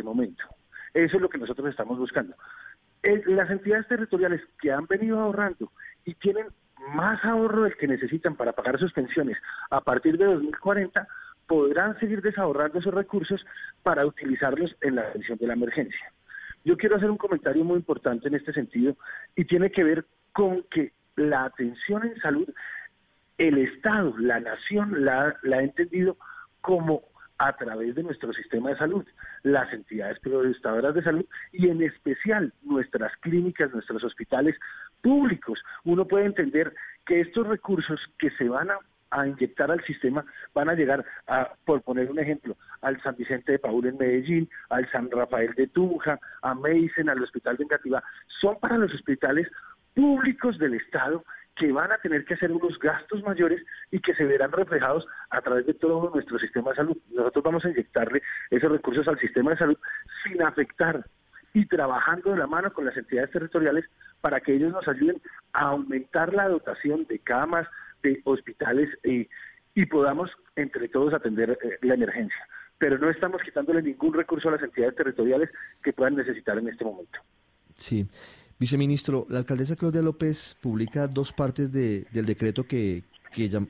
[0.00, 0.42] este momento.
[0.94, 2.34] Eso es lo que nosotros estamos buscando.
[3.02, 5.70] las entidades territoriales que han venido ahorrando
[6.04, 6.46] y tienen
[6.94, 9.36] más ahorro del que necesitan para pagar sus pensiones
[9.70, 11.06] a partir de 2040,
[11.46, 13.44] podrán seguir desahorrando esos recursos
[13.82, 16.12] para utilizarlos en la atención de la emergencia.
[16.64, 18.96] Yo quiero hacer un comentario muy importante en este sentido
[19.36, 22.48] y tiene que ver con que la atención en salud,
[23.36, 26.16] el Estado, la nación la, la ha entendido
[26.60, 27.02] como
[27.40, 29.04] a través de nuestro sistema de salud,
[29.42, 34.56] las entidades prestadoras de salud y en especial nuestras clínicas, nuestros hospitales
[35.00, 35.64] públicos.
[35.84, 36.74] Uno puede entender
[37.06, 40.22] que estos recursos que se van a, inyectar al sistema
[40.54, 44.48] van a llegar a, por poner un ejemplo, al San Vicente de Paúl en Medellín,
[44.68, 49.48] al San Rafael de Tunja, a Meisen, al Hospital de Engativá, son para los hospitales
[49.94, 51.24] públicos del Estado
[51.56, 55.40] que van a tener que hacer unos gastos mayores y que se verán reflejados a
[55.40, 56.96] través de todo nuestro sistema de salud.
[57.10, 59.78] Nosotros vamos a inyectarle esos recursos al sistema de salud
[60.24, 61.04] sin afectar
[61.52, 63.84] y trabajando de la mano con las entidades territoriales
[64.20, 65.20] para que ellos nos ayuden
[65.52, 67.66] a aumentar la dotación de camas,
[68.02, 72.46] de hospitales y podamos entre todos atender eh, la emergencia.
[72.78, 75.50] Pero no estamos quitándole ningún recurso a las entidades territoriales
[75.82, 77.20] que puedan necesitar en este momento.
[77.76, 78.06] Sí.
[78.60, 83.04] Viceministro, la alcaldesa Claudia López publica dos partes del decreto que,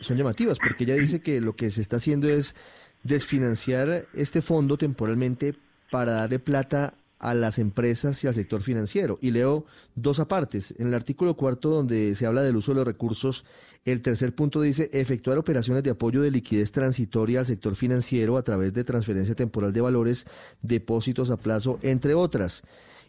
[0.01, 2.57] son llamativas, porque ella dice que lo que se está haciendo es
[3.05, 5.55] desfinanciar este fondo temporalmente
[5.93, 9.19] para darle plata a las empresas y al sector financiero.
[9.23, 10.75] Y leo dos apartes.
[10.79, 13.45] En el artículo cuarto, donde se habla del uso de los recursos,
[13.85, 18.43] el tercer punto dice efectuar operaciones de apoyo de liquidez transitoria al sector financiero a
[18.43, 20.27] través de transferencia temporal de valores,
[20.63, 22.65] depósitos a plazo, entre otras.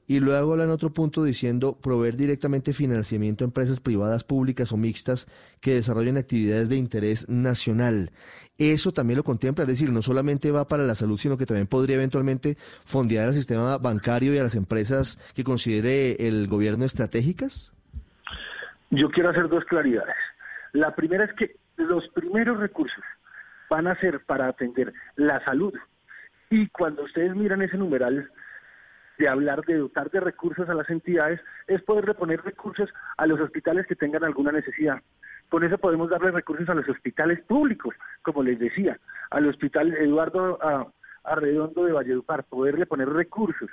[0.07, 4.77] Y luego habla en otro punto diciendo proveer directamente financiamiento a empresas privadas, públicas o
[4.77, 5.27] mixtas
[5.61, 8.11] que desarrollen actividades de interés nacional.
[8.57, 11.67] Eso también lo contempla, es decir, no solamente va para la salud, sino que también
[11.67, 17.71] podría eventualmente fondear al sistema bancario y a las empresas que considere el gobierno estratégicas.
[18.91, 20.15] Yo quiero hacer dos claridades.
[20.73, 23.03] La primera es que los primeros recursos
[23.69, 25.73] van a ser para atender la salud.
[26.49, 28.29] Y cuando ustedes miran ese numeral,
[29.21, 33.39] de hablar de dotar de recursos a las entidades es poder reponer recursos a los
[33.39, 34.99] hospitales que tengan alguna necesidad.
[35.47, 37.93] Con eso podemos darle recursos a los hospitales públicos,
[38.23, 38.99] como les decía,
[39.29, 40.57] al hospital Eduardo
[41.23, 43.69] Arredondo de Valledupar, poderle poner recursos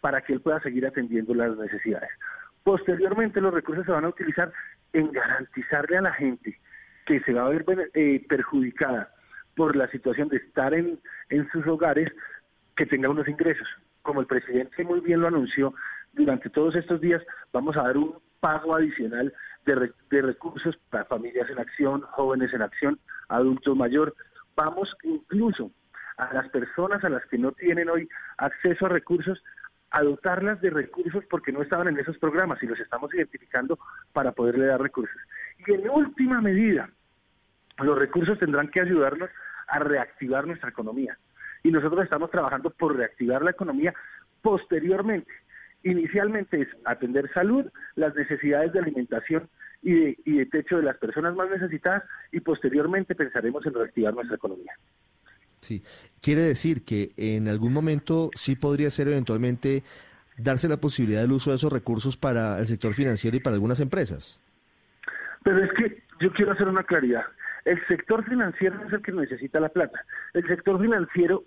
[0.00, 2.10] para que él pueda seguir atendiendo las necesidades.
[2.62, 4.52] Posteriormente los recursos se van a utilizar
[4.92, 6.60] en garantizarle a la gente
[7.04, 9.12] que se va a ver eh, perjudicada
[9.56, 11.00] por la situación de estar en,
[11.30, 12.12] en sus hogares,
[12.76, 13.66] que tenga unos ingresos
[14.04, 15.74] como el presidente muy bien lo anunció,
[16.12, 17.22] durante todos estos días
[17.52, 19.32] vamos a dar un pago adicional
[19.64, 24.14] de, recursos para familias en acción, jóvenes en acción, adultos mayor.
[24.54, 25.72] Vamos incluso
[26.18, 28.06] a las personas a las que no tienen hoy
[28.36, 29.42] acceso a recursos,
[29.90, 33.78] a dotarlas de recursos porque no estaban en esos programas y los estamos identificando
[34.12, 35.16] para poderle dar recursos.
[35.66, 36.90] Y en última medida,
[37.78, 39.30] los recursos tendrán que ayudarnos
[39.66, 41.18] a reactivar nuestra economía
[41.64, 43.92] y nosotros estamos trabajando por reactivar la economía
[44.42, 45.32] posteriormente.
[45.82, 47.64] Inicialmente es atender salud,
[47.96, 49.48] las necesidades de alimentación
[49.82, 54.72] y de, techo de las personas más necesitadas y posteriormente pensaremos en reactivar nuestra economía.
[55.60, 55.82] Sí,
[56.20, 59.82] quiere decir que en algún momento sí podría ser eventualmente
[60.36, 63.80] darse la posibilidad del uso de esos recursos para el sector financiero y para algunas
[63.80, 64.40] empresas.
[65.42, 67.24] Pero es que yo quiero hacer una claridad.
[67.64, 70.04] El sector financiero es el que necesita la plata.
[70.34, 71.44] El sector financiero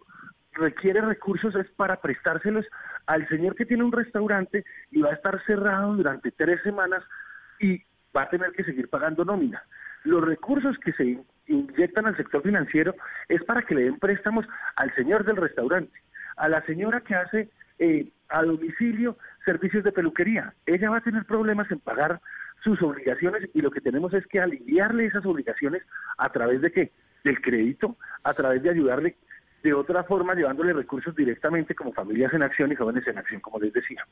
[0.57, 2.65] requiere recursos es para prestárselos
[3.05, 7.03] al señor que tiene un restaurante y va a estar cerrado durante tres semanas
[7.59, 7.81] y
[8.15, 9.63] va a tener que seguir pagando nómina.
[10.03, 12.95] Los recursos que se inyectan al sector financiero
[13.29, 14.45] es para que le den préstamos
[14.75, 15.99] al señor del restaurante,
[16.35, 20.53] a la señora que hace eh, a domicilio servicios de peluquería.
[20.65, 22.19] Ella va a tener problemas en pagar
[22.63, 25.83] sus obligaciones y lo que tenemos es que aliviarle esas obligaciones
[26.17, 26.91] a través de qué?
[27.23, 29.15] Del crédito, a través de ayudarle
[29.67, 33.59] de otra forma llevándole recursos directamente como familias en acción y jóvenes en acción, como
[33.59, 34.05] les decía.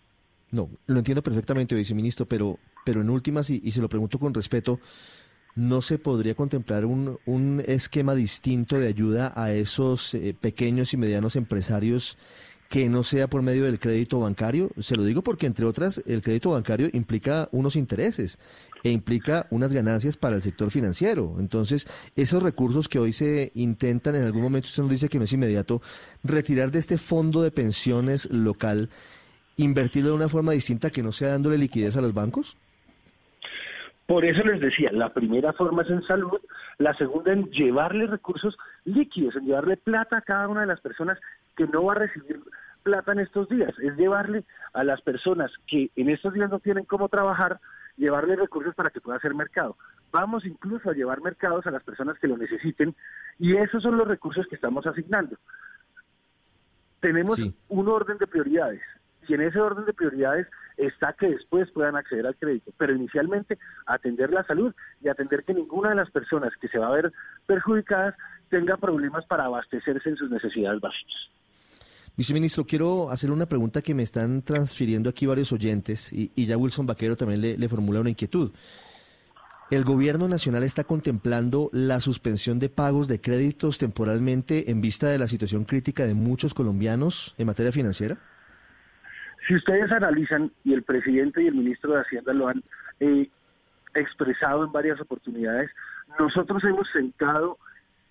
[0.52, 4.80] No, lo entiendo perfectamente, viceministro, pero, pero en últimas, y, se lo pregunto con respeto,
[5.56, 10.98] ¿no se podría contemplar un, un esquema distinto de ayuda a esos eh, pequeños y
[10.98, 12.18] medianos empresarios
[12.70, 14.70] que no sea por medio del crédito bancario?
[14.80, 18.40] Se lo digo porque, entre otras, el crédito bancario implica unos intereses
[18.84, 21.36] e implica unas ganancias para el sector financiero.
[21.40, 25.24] Entonces, esos recursos que hoy se intentan, en algún momento usted nos dice que no
[25.24, 25.82] es inmediato,
[26.24, 28.90] retirar de este fondo de pensiones local,
[29.58, 32.58] invertirlo de una forma distinta que no sea dándole liquidez a los bancos?
[34.06, 36.40] Por eso les decía, la primera forma es en salud,
[36.78, 41.18] la segunda en llevarle recursos líquidos, en llevarle plata a cada una de las personas
[41.56, 42.42] que no va a recibir
[42.84, 46.86] plata en estos días, es llevarle a las personas que en estos días no tienen
[46.86, 47.60] cómo trabajar,
[47.98, 49.76] llevarle recursos para que pueda hacer mercado.
[50.12, 52.96] Vamos incluso a llevar mercados a las personas que lo necesiten
[53.40, 55.36] y esos son los recursos que estamos asignando.
[57.00, 58.82] Tenemos un orden de prioridades
[59.28, 60.48] y en ese orden de prioridades
[60.78, 65.54] está que después puedan acceder al crédito, pero inicialmente atender la salud y atender que
[65.54, 67.12] ninguna de las personas que se va a ver
[67.48, 68.16] perjudicadas
[68.50, 71.30] tenga problemas para abastecerse en sus necesidades básicas.
[72.18, 76.86] Viceministro, quiero hacerle una pregunta que me están transfiriendo aquí varios oyentes y, ya Wilson
[76.86, 78.52] Vaquero también le, le formula una inquietud.
[79.72, 85.18] ¿El gobierno nacional está contemplando la suspensión de pagos de créditos temporalmente en vista de
[85.18, 88.18] la situación crítica de muchos colombianos en materia financiera?
[89.48, 92.64] Si ustedes analizan, y el presidente y el ministro de Hacienda lo han
[93.00, 93.30] eh,
[93.94, 95.70] expresado en varias oportunidades,
[96.20, 97.58] nosotros hemos sentado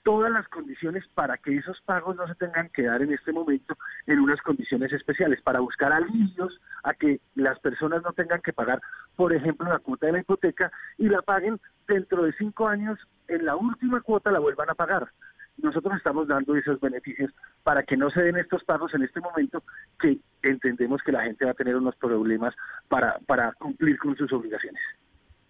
[0.04, 3.76] todas las condiciones para que esos pagos no se tengan que dar en este momento
[4.06, 8.80] en unas condiciones especiales, para buscar alivios a que las personas no tengan que pagar,
[9.16, 11.58] por ejemplo, la cuota de la hipoteca y la paguen
[11.88, 12.98] dentro de cinco años,
[13.28, 15.08] en la última cuota la vuelvan a pagar.
[15.56, 19.62] Nosotros estamos dando esos beneficios para que no se den estos pagos en este momento
[19.98, 22.54] que entendemos que la gente va a tener unos problemas
[22.88, 24.82] para, para cumplir con sus obligaciones.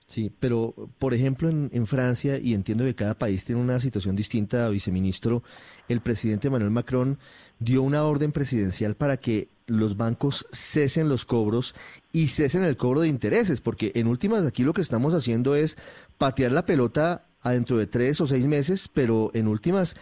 [0.06, 4.68] Sí, pero por ejemplo en, Francia, y entiendo que cada país tiene una situación distinta,
[4.68, 5.42] viceministro,
[5.88, 7.18] el presidente Emmanuel Macron
[7.58, 11.74] dio una orden presidencial para que los bancos cesen los cobros
[12.12, 15.78] y cesen el cobro de intereses, porque en últimas aquí lo que estamos haciendo es
[16.18, 19.96] patear la pelota adentro de tres o seis meses, pero en últimas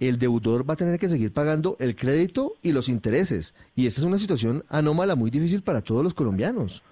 [0.00, 3.54] el deudor va a tener que seguir pagando el crédito y los intereses.
[3.74, 6.82] Y esta es una situación anómala muy difícil para todos los colombianos.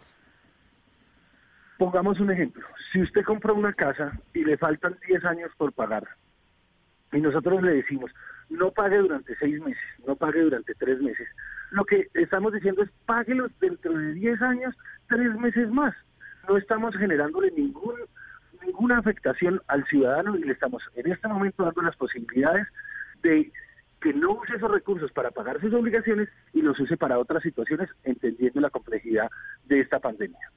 [1.78, 2.64] Pongamos un ejemplo.
[2.92, 6.06] Si usted compra una casa y le faltan 10 años por pagar,
[7.12, 8.10] y nosotros le decimos,
[8.50, 11.28] no pague durante 6 meses, no pague durante 3 meses,
[11.70, 14.74] lo que estamos diciendo es, páguelos dentro de 10 años,
[15.08, 15.94] 3 meses más.
[16.48, 17.94] No estamos generándole ningún,
[18.64, 22.68] ninguna afectación al ciudadano y le estamos en este momento dando las posibilidades
[23.22, 23.50] de
[24.00, 27.88] que no use esos recursos para pagar sus obligaciones y los use para otras situaciones,
[28.02, 29.30] entendiendo la complejidad
[29.64, 30.50] de esta pandemia.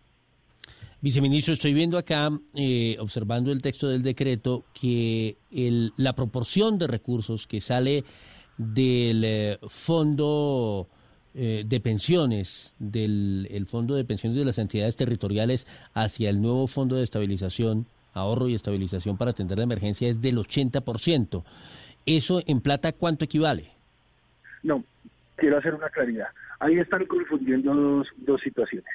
[0.99, 6.87] Viceministro, estoy viendo acá, eh, observando el texto del decreto, que el, la proporción de
[6.87, 8.03] recursos que sale
[8.57, 10.87] del eh, fondo
[11.35, 16.65] eh, de pensiones, del el fondo de pensiones de las entidades territoriales hacia el nuevo
[16.65, 21.43] fondo de estabilización, ahorro y estabilización para atender la emergencia es del 80%.
[22.07, 23.69] ¿Eso en plata cuánto equivale?
[24.63, 24.83] No,
[25.35, 26.29] quiero hacer una claridad.
[26.59, 28.89] Ahí están confundiendo dos, dos situaciones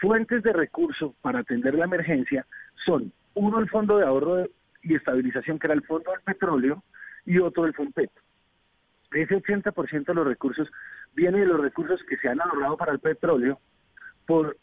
[0.00, 2.46] fuentes de recursos para atender la emergencia
[2.84, 4.48] son uno el Fondo de Ahorro
[4.82, 6.82] y Estabilización, que era el Fondo del Petróleo,
[7.26, 8.10] y otro el FONPET.
[9.12, 10.68] Ese 80% de los recursos
[11.14, 13.60] viene de los recursos que se han ahorrado para el petróleo
[14.26, 14.56] por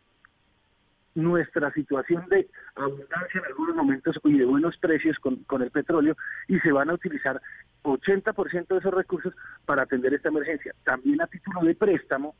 [1.16, 6.16] nuestra situación de abundancia en algunos momentos y de buenos precios con, con el petróleo
[6.48, 7.42] y se van a utilizar
[7.84, 9.34] 80% de esos recursos
[9.66, 10.74] para atender esta emergencia.
[10.84, 12.36] También a título de préstamo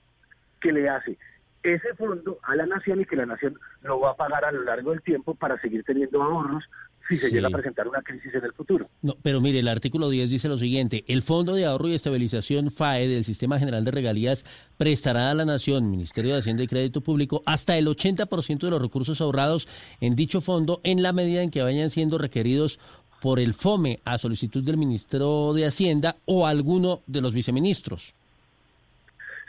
[0.60, 1.18] que le hace
[1.64, 4.64] ese fondo a la nación y que la nación lo va a pagar a lo
[4.64, 6.64] largo del tiempo para seguir teniendo ahorros
[7.08, 8.90] si se llega a presentar una crisis en el futuro.
[9.02, 12.72] No, pero mire, el artículo 10 dice lo siguiente, el Fondo de Ahorro y Estabilización
[12.72, 14.46] FAE del Sistema General de Regalías
[14.78, 18.82] prestará a la Nación, Ministerio de Hacienda y Crédito Público, hasta el 80% de los
[18.82, 19.68] recursos ahorrados
[20.00, 22.80] en dicho fondo en la medida en que vayan siendo requeridos
[23.22, 28.16] por el FOME a solicitud del Ministro de Hacienda o alguno de los viceministros.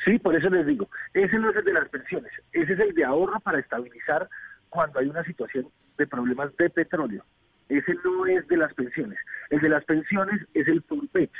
[0.04, 2.94] Sí, por eso les digo, ese no es el de las pensiones, ese es el
[2.94, 4.28] de ahorro para estabilizar
[4.68, 5.68] cuando hay una situación
[5.98, 7.24] de problemas de petróleo.
[7.68, 9.18] Ese no es de las pensiones.
[9.50, 11.30] El de las pensiones es el FUNPET,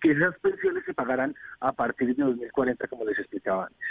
[0.00, 3.88] que esas pensiones se pagarán a partir de 2040, como les explicaba antes.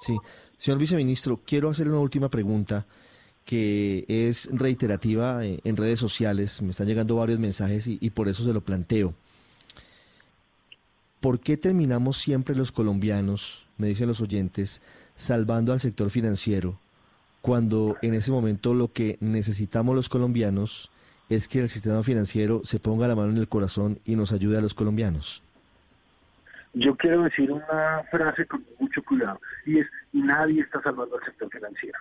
[0.00, 0.18] Sí,
[0.56, 2.84] señor viceministro, quiero hacerle una última pregunta
[3.44, 6.60] que es reiterativa eh, en redes sociales.
[6.62, 9.14] Me están llegando varios mensajes y por eso se lo planteo.
[11.24, 14.82] ¿Por qué terminamos siempre los colombianos, me dicen los oyentes,
[15.16, 16.78] salvando al sector financiero,
[17.40, 20.90] cuando en ese momento lo que necesitamos los colombianos
[21.30, 24.58] es que el sistema financiero se ponga la mano en el corazón y nos ayude
[24.58, 25.42] a los colombianos?
[26.74, 31.48] Yo quiero decir una frase con mucho cuidado y es, nadie está salvando al sector
[31.50, 32.00] financiero.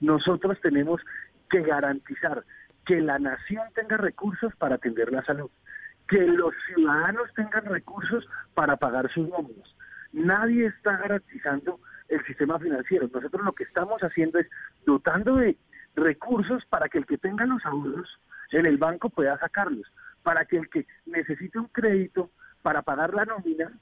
[0.00, 1.02] Nosotros tenemos
[1.50, 2.42] que garantizar
[2.86, 5.50] que la nación tenga recursos para atender la salud
[6.12, 9.74] que los ciudadanos tengan recursos para pagar sus nóminas.
[10.12, 13.08] Nadie está garantizando el sistema financiero.
[13.10, 14.46] Nosotros lo que estamos haciendo es
[14.84, 15.56] dotando de
[15.96, 19.90] recursos para que el que tenga los ahorros en el banco pueda sacarlos,
[20.22, 23.72] para que el que necesite un crédito para pagar la nómina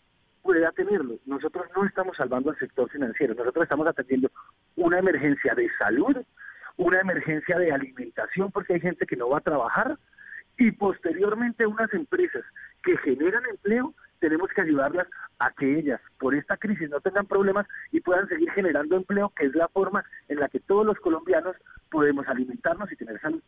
[0.43, 1.17] pueda tenerlo.
[1.27, 4.31] Nosotros no estamos salvando al sector financiero, nosotros estamos atendiendo
[4.77, 6.17] una emergencia de salud,
[6.77, 9.99] una emergencia de alimentación porque hay gente que no va a trabajar
[10.59, 12.43] y posteriormente unas empresas
[12.83, 15.07] que generan empleo, tenemos que ayudarlas
[15.39, 19.47] a que ellas por esta crisis no tengan problemas y puedan seguir generando empleo, que
[19.47, 21.57] es la forma en la que todos los colombianos
[21.91, 23.43] podemos alimentarnos y tener salud.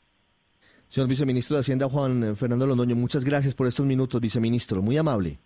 [0.87, 5.39] Señor viceministro de Hacienda, Juan Fernando Londoño, muchas gracias por estos minutos, viceministro, muy amable.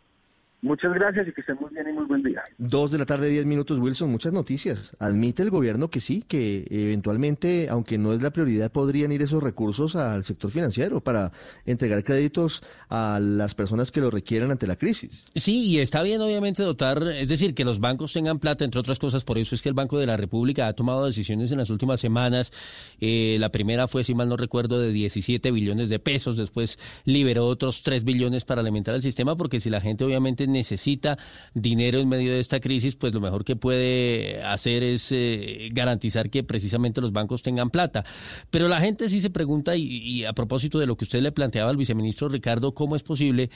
[0.67, 2.43] Muchas gracias y que estén muy bien y muy buen día.
[2.59, 4.11] Dos de la tarde, diez minutos, Wilson.
[4.11, 4.97] Muchas noticias.
[4.99, 9.41] Admite el gobierno que sí, que eventualmente, aunque no es la prioridad, podrían ir esos
[9.41, 11.31] recursos al sector financiero para
[11.67, 15.27] entregar créditos a las personas que lo requieran ante la crisis.
[15.37, 18.99] Sí, y está bien, obviamente, dotar, es decir, que los bancos tengan plata, entre otras
[18.99, 19.23] cosas.
[19.23, 22.01] Por eso es que el Banco de la República ha tomado decisiones en las últimas
[22.01, 22.53] semanas.
[23.01, 26.37] Eh, la primera fue, si mal no recuerdo, de 17 billones de pesos.
[26.37, 31.19] Después liberó otros 3 billones para alimentar el sistema, porque si la gente, obviamente, necesita
[31.55, 36.31] dinero en medio de esta crisis, pues lo mejor que puede hacer es eh, garantizar
[36.31, 38.05] que precisamente los bancos tengan plata.
[38.51, 41.71] Pero la gente sí se pregunta, y, a propósito de lo que usted le planteaba
[41.71, 43.51] al viceministro Ricardo, ¿cómo es posible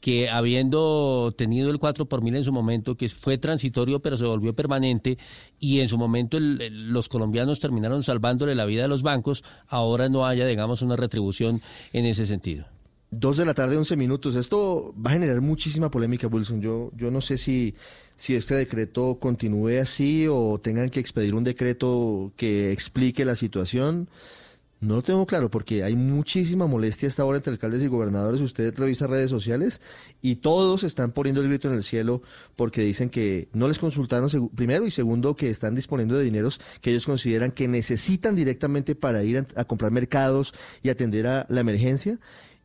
[0.00, 4.24] que habiendo tenido el 4 por mil en su momento, que fue transitorio pero se
[4.24, 5.18] volvió permanente,
[5.58, 10.26] y en su momento los colombianos terminaron salvándole la vida a los bancos, ahora no
[10.26, 11.60] haya, digamos, una retribución
[11.92, 12.75] en ese sentido?
[13.10, 14.34] Dos de la tarde, once minutos.
[14.34, 16.60] Esto va a generar muchísima polémica, Wilson.
[16.60, 17.74] Yo, yo no sé si,
[18.16, 24.08] si este decreto continúe así o tengan que expedir un decreto que explique la situación.
[24.80, 28.40] No lo tengo claro porque hay muchísima molestia hasta ahora entre alcaldes y gobernadores.
[28.40, 29.80] Usted revisa redes sociales
[30.20, 32.22] y todos están poniendo el grito en el cielo
[32.56, 36.90] porque dicen que no les consultaron primero y segundo que están disponiendo de dineros que
[36.90, 42.18] ellos consideran que necesitan directamente para ir a comprar mercados y atender a la emergencia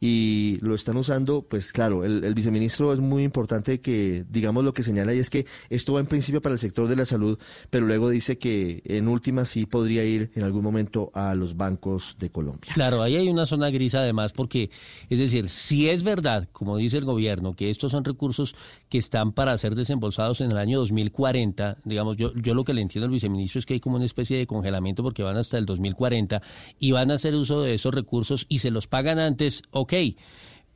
[0.04, 4.82] y lo están usando, pues claro, el, viceministro es muy importante que digamos lo que
[4.82, 7.38] señala y es que esto va en principio para el sector de la salud,
[7.70, 12.16] pero luego dice que en última sí podría ir en algún momento a los bancos
[12.20, 12.72] de Colombia.
[12.74, 14.72] Claro, ahí hay una zona gris además porque,
[15.08, 18.56] es decir, si es verdad, como dice el gobierno, que estos son recursos
[18.90, 22.82] que están para ser desembolsados en el año 2040, digamos, yo, yo lo que le
[22.82, 25.68] entiendo al viceministro es que hay como una especie de congelamiento porque van hasta el
[25.68, 26.42] 2040
[26.80, 29.62] y van a hacer uso de esos recursos y se los pagan antes,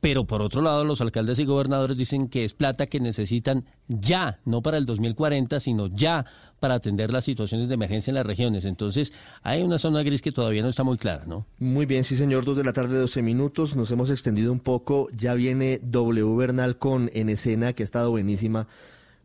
[0.00, 4.38] pero por otro lado, los alcaldes y gobernadores dicen que es plata que necesitan ya,
[4.44, 6.26] no para el 2040, sino ya
[6.60, 8.64] para atender las situaciones de emergencia en las regiones.
[8.66, 11.46] Entonces, hay una zona gris que todavía no está muy clara, ¿no?
[11.58, 12.44] Muy bien, sí, señor.
[12.44, 13.74] Dos de la tarde, 12 minutos.
[13.74, 15.08] Nos hemos extendido un poco.
[15.12, 18.68] Ya viene W Bernal con En Escena, que ha estado buenísima.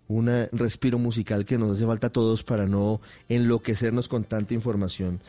[0.07, 5.21] Un respiro musical que nos hace falta a todos para no enloquecernos con tanta información.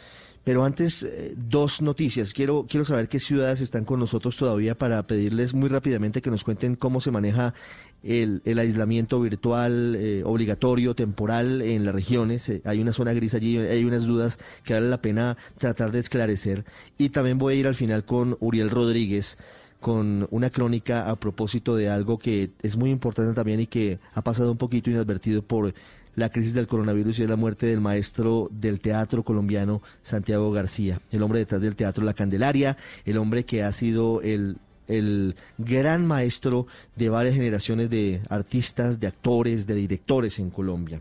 [0.44, 2.32] Pero antes, eh, dos noticias.
[2.32, 6.42] Quiero, quiero saber qué ciudades están con nosotros todavía para pedirles muy rápidamente que nos
[6.42, 7.54] cuenten cómo se maneja
[8.02, 12.48] el, el aislamiento virtual eh, obligatorio, temporal en las regiones.
[12.48, 16.00] Eh, hay una zona gris allí, hay unas dudas que vale la pena tratar de
[16.00, 16.64] esclarecer.
[16.98, 19.38] Y también voy a ir al final con Uriel Rodríguez
[19.80, 24.22] con una crónica a propósito de algo que es muy importante también y que ha
[24.22, 25.74] pasado un poquito inadvertido por
[26.14, 31.00] la crisis del coronavirus y es la muerte del maestro del teatro colombiano Santiago García,
[31.10, 36.06] el hombre detrás del teatro La Candelaria, el hombre que ha sido el, el gran
[36.06, 36.66] maestro
[36.96, 41.00] de varias generaciones de artistas, de actores, de directores en Colombia.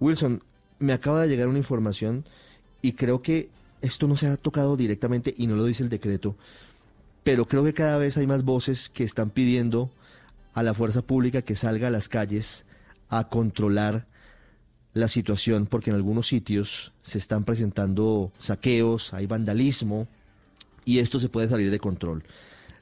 [0.00, 0.42] Wilson,
[0.78, 2.24] me acaba de llegar una información
[2.80, 3.50] y creo que
[3.82, 6.36] esto no se ha tocado directamente y no lo dice el decreto,
[7.24, 9.90] pero creo que cada vez hay más voces que están pidiendo
[10.54, 12.64] a la fuerza pública que salga a las calles
[13.08, 14.06] a controlar
[14.94, 20.08] la situación porque en algunos sitios se están presentando saqueos, hay vandalismo
[20.84, 22.24] y esto se puede salir de control.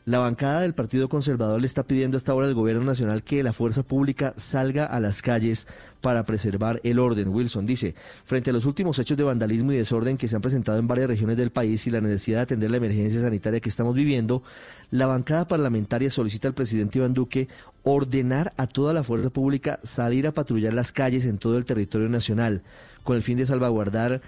[0.07, 3.53] La bancada del Partido Conservador le está pidiendo hasta ahora al Gobierno Nacional que la
[3.53, 5.67] fuerza pública salga a las calles
[6.01, 7.31] para preservar el orden.
[7.31, 10.79] Wilson dice, frente a los últimos hechos de vandalismo y desorden que se han presentado
[10.79, 13.97] en varias regiones del país y la necesidad de atender la emergencia sanitaria que estamos
[13.97, 14.45] viviendo,
[14.93, 17.49] la bancada parlamentaria solicita al presidente Iván Duque
[17.83, 22.09] ordenar a toda la fuerza pública salir a patrullar las calles en todo el territorio
[22.09, 22.63] nacional,
[23.03, 24.23] con el fin de salvaguardar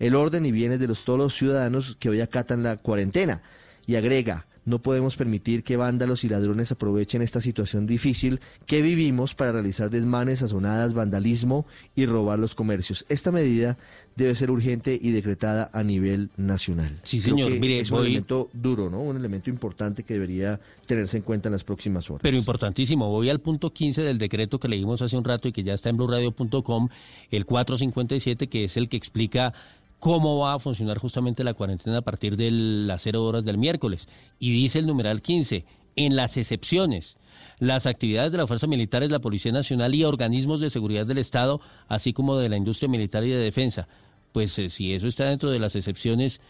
[0.00, 3.40] el orden y bienes de los, todos los ciudadanos que hoy acatan la cuarentena.
[3.86, 9.34] Y agrega, no podemos permitir que vándalos y ladrones aprovechen esta situación difícil que vivimos
[9.34, 13.04] para realizar desmanes, sazonadas, vandalismo y robar los comercios.
[13.08, 13.76] Esta medida
[14.16, 16.98] debe ser urgente y decretada a nivel nacional.
[17.02, 17.50] Sí, señor.
[17.52, 19.00] Mire, es un elemento duro, ¿no?
[19.00, 22.22] Un elemento importante que debería tenerse en cuenta en las próximas horas.
[22.22, 23.10] Pero importantísimo.
[23.10, 25.90] Voy al punto 15 del decreto que leímos hace un rato y que ya está
[25.90, 26.88] en blurradio.com,
[27.30, 29.52] el 457, que es el que explica
[29.98, 34.08] cómo va a funcionar justamente la cuarentena a partir de las cero horas del miércoles.
[34.38, 35.64] Y dice el numeral 15,
[35.96, 37.16] en las excepciones,
[37.58, 41.60] las actividades de las fuerzas militares, la Policía Nacional y organismos de seguridad del Estado,
[41.88, 43.88] así como de la industria militar y de defensa.
[44.32, 46.40] Pues eh, si eso está dentro de las excepciones,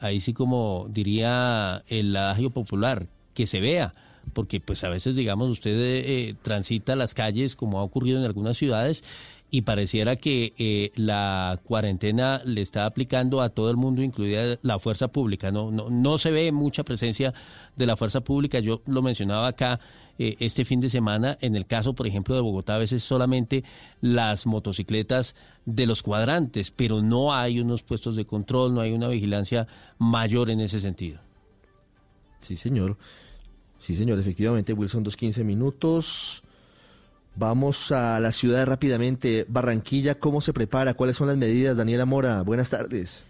[0.00, 3.92] ahí sí como diría el adagio popular, que se vea,
[4.32, 8.56] porque pues a veces, digamos, usted eh, transita las calles como ha ocurrido en algunas
[8.56, 9.04] ciudades
[9.50, 14.78] y pareciera que eh, la cuarentena le está aplicando a todo el mundo, incluida la
[14.80, 15.52] fuerza pública.
[15.52, 17.32] No, no, se ve mucha presencia
[17.76, 18.58] de la fuerza pública.
[18.58, 19.78] Yo lo mencionaba acá
[20.18, 21.38] eh, este fin de semana.
[21.40, 23.62] En el caso, por ejemplo, de Bogotá, a veces solamente
[24.00, 29.06] las motocicletas de los cuadrantes, pero no hay unos puestos de control, no hay una
[29.06, 31.20] vigilancia mayor en ese sentido.
[32.40, 32.96] Sí, señor.
[33.78, 36.42] Sí, señor, efectivamente, Wilson, dos quince minutos.
[37.36, 39.44] Vamos a la ciudad rápidamente.
[39.48, 40.94] Barranquilla, ¿cómo se prepara?
[40.94, 41.76] ¿Cuáles son las medidas?
[41.76, 43.24] Daniela Mora, buenas tardes.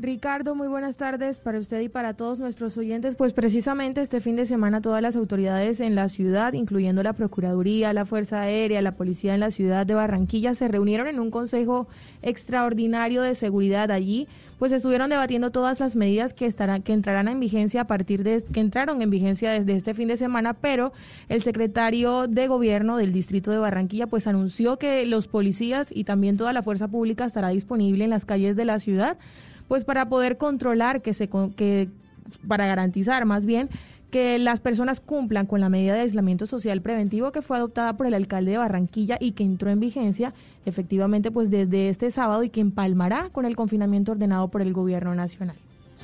[0.00, 3.16] Ricardo, muy buenas tardes para usted y para todos nuestros oyentes.
[3.16, 7.92] Pues precisamente este fin de semana todas las autoridades en la ciudad, incluyendo la Procuraduría,
[7.92, 11.86] la Fuerza Aérea, la Policía en la ciudad de Barranquilla, se reunieron en un consejo
[12.22, 14.26] extraordinario de seguridad allí,
[14.58, 18.42] pues estuvieron debatiendo todas las medidas que estarán, que entrarán en vigencia a partir de
[18.42, 20.94] que entraron en vigencia desde este fin de semana, pero
[21.28, 26.38] el secretario de gobierno del distrito de Barranquilla pues anunció que los policías y también
[26.38, 29.18] toda la fuerza pública estará disponible en las calles de la ciudad
[29.70, 31.88] pues para poder controlar que se que
[32.48, 33.68] para garantizar más bien
[34.10, 38.08] que las personas cumplan con la medida de aislamiento social preventivo que fue adoptada por
[38.08, 40.34] el alcalde de Barranquilla y que entró en vigencia
[40.66, 45.14] efectivamente pues desde este sábado y que empalmará con el confinamiento ordenado por el gobierno
[45.14, 45.54] nacional.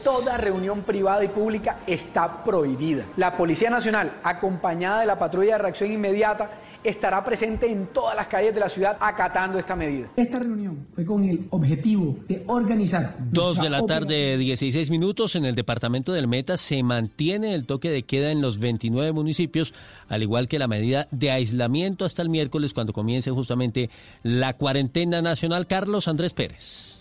[0.02, 3.04] Toda reunión privada y pública está prohibida.
[3.16, 6.50] La Policía Nacional, acompañada de la patrulla de reacción inmediata,
[6.84, 10.08] estará presente en todas las calles de la ciudad acatando esta medida.
[10.16, 13.16] Esta reunión fue con el objetivo de organizar.
[13.18, 15.34] Dos de la tarde, 16 minutos.
[15.34, 19.74] En el departamento del Meta se mantiene el toque de queda en los 29 municipios,
[20.08, 23.90] al igual que la medida de aislamiento hasta el miércoles, cuando comience justamente
[24.22, 25.66] la cuarentena nacional.
[25.66, 26.95] Carlos Andrés Pérez.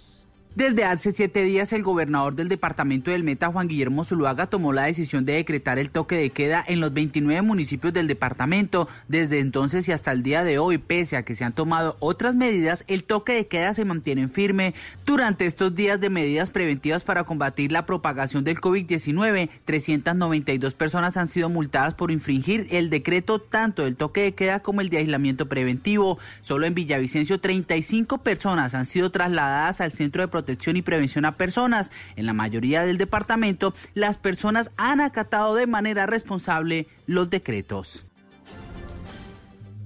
[0.55, 4.83] Desde hace siete días, el gobernador del departamento del Meta, Juan Guillermo Zuluaga, tomó la
[4.83, 8.87] decisión de decretar el toque de queda en los 29 municipios del departamento.
[9.09, 12.35] Desde entonces y hasta el día de hoy, pese a que se han tomado otras
[12.35, 14.73] medidas, el toque de queda se mantiene firme.
[15.05, 21.27] Durante estos días de medidas preventivas para combatir la propagación del COVID-19, 392 personas han
[21.27, 25.49] sido multadas por infringir el decreto tanto del toque de queda como el de aislamiento
[25.49, 26.17] preventivo.
[26.39, 31.25] Solo en Villavicencio, 35 personas han sido trasladadas al centro de protección protección y prevención
[31.25, 31.91] a personas.
[32.15, 38.05] En la mayoría del departamento, las personas han acatado de manera responsable los decretos.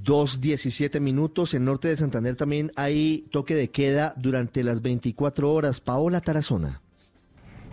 [0.03, 1.53] Dos diecisiete minutos.
[1.53, 5.79] En norte de Santander también hay toque de queda durante las 24 horas.
[5.79, 6.81] Paola Tarazona.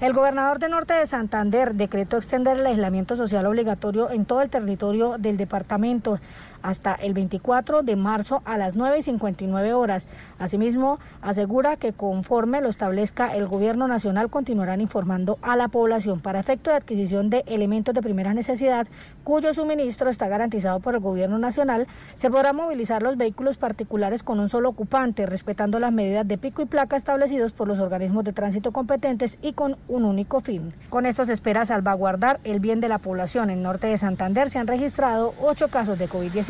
[0.01, 4.51] El gobernador de Norte de Santander decretó extender el aislamiento social obligatorio en todo el
[4.51, 6.21] territorio del departamento
[6.63, 10.07] hasta el 24 de marzo a las 9 y 59 horas.
[10.39, 16.41] Asimismo, asegura que conforme lo establezca el Gobierno Nacional continuarán informando a la población para
[16.41, 18.87] efecto de adquisición de elementos de primera necesidad
[19.27, 24.39] cuyo suministro está garantizado por el Gobierno Nacional, se podrá movilizar los vehículos particulares con
[24.39, 28.33] un solo ocupante, respetando las medidas de pico y placa establecidos por los organismos de
[28.33, 30.73] tránsito competentes y con un único fin.
[30.91, 33.51] Con esto se espera salvaguardar el bien de la población.
[33.51, 36.46] En norte de Santander se han registrado ocho casos de COVID-19.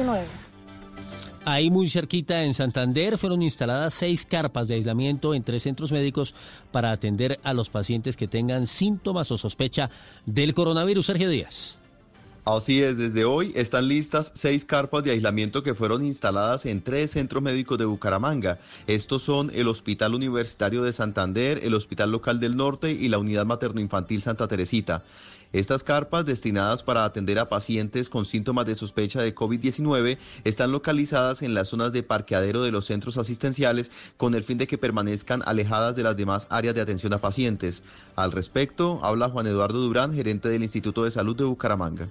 [1.44, 6.34] Ahí muy cerquita en Santander fueron instaladas seis carpas de aislamiento en tres centros médicos
[6.72, 9.88] para atender a los pacientes que tengan síntomas o sospecha
[10.26, 11.06] del coronavirus.
[11.06, 11.78] Sergio Díaz.
[12.44, 17.10] Así es, desde hoy están listas seis carpas de aislamiento que fueron instaladas en tres
[17.10, 18.60] centros médicos de Bucaramanga.
[18.86, 23.46] Estos son el Hospital Universitario de Santander, el Hospital Local del Norte y la Unidad
[23.46, 25.02] Materno-Infantil Santa Teresita.
[25.52, 31.42] Estas carpas, destinadas para atender a pacientes con síntomas de sospecha de COVID-19, están localizadas
[31.42, 35.42] en las zonas de parqueadero de los centros asistenciales con el fin de que permanezcan
[35.46, 37.82] alejadas de las demás áreas de atención a pacientes.
[38.16, 42.08] Al respecto, habla Juan Eduardo Durán, gerente del Instituto de Salud de Bucaramanga.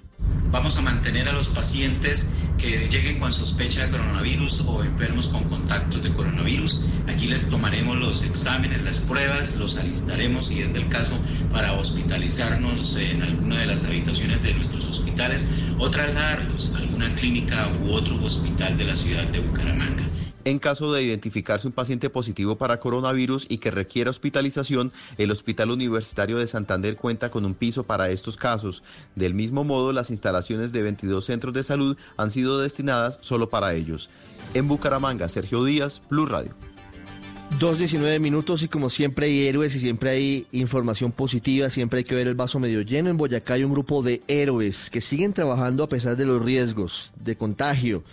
[0.51, 5.43] Vamos a mantener a los pacientes que lleguen con sospecha de coronavirus o enfermos con
[5.45, 6.85] contactos de coronavirus.
[7.07, 11.17] Aquí les tomaremos los exámenes, las pruebas, los alistaremos si es del caso
[11.51, 15.45] para hospitalizarnos en alguna de las habitaciones de nuestros hospitales
[15.77, 20.03] o trasladarlos a alguna clínica u otro hospital de la ciudad de Bucaramanga.
[20.45, 25.71] En caso de identificarse un paciente positivo para coronavirus y que requiera hospitalización, el Hospital
[25.71, 28.83] Universitario de Santander cuenta con un piso para estos casos.
[29.15, 33.73] Del mismo modo, las instalaciones de 22 centros de salud han sido destinadas solo para
[33.73, 34.11] ellos.
[34.53, 36.51] En Bucaramanga, Sergio Díaz, Blue Radio.
[37.59, 42.13] 2.19 minutos y como siempre hay héroes y siempre hay información positiva, siempre hay que
[42.13, 43.09] ver el vaso medio lleno.
[43.09, 47.11] En Boyacá hay un grupo de héroes que siguen trabajando a pesar de los riesgos
[47.19, 48.03] de contagio.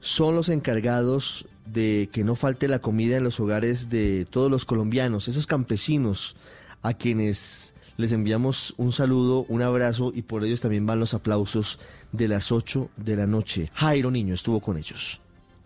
[0.00, 4.64] Son los encargados de que no falte la comida en los hogares de todos los
[4.64, 6.36] colombianos, esos campesinos
[6.82, 11.78] a quienes les enviamos un saludo, un abrazo y por ellos también van los aplausos
[12.10, 13.70] de las 8 de la noche.
[13.74, 15.21] Jairo Niño estuvo con ellos.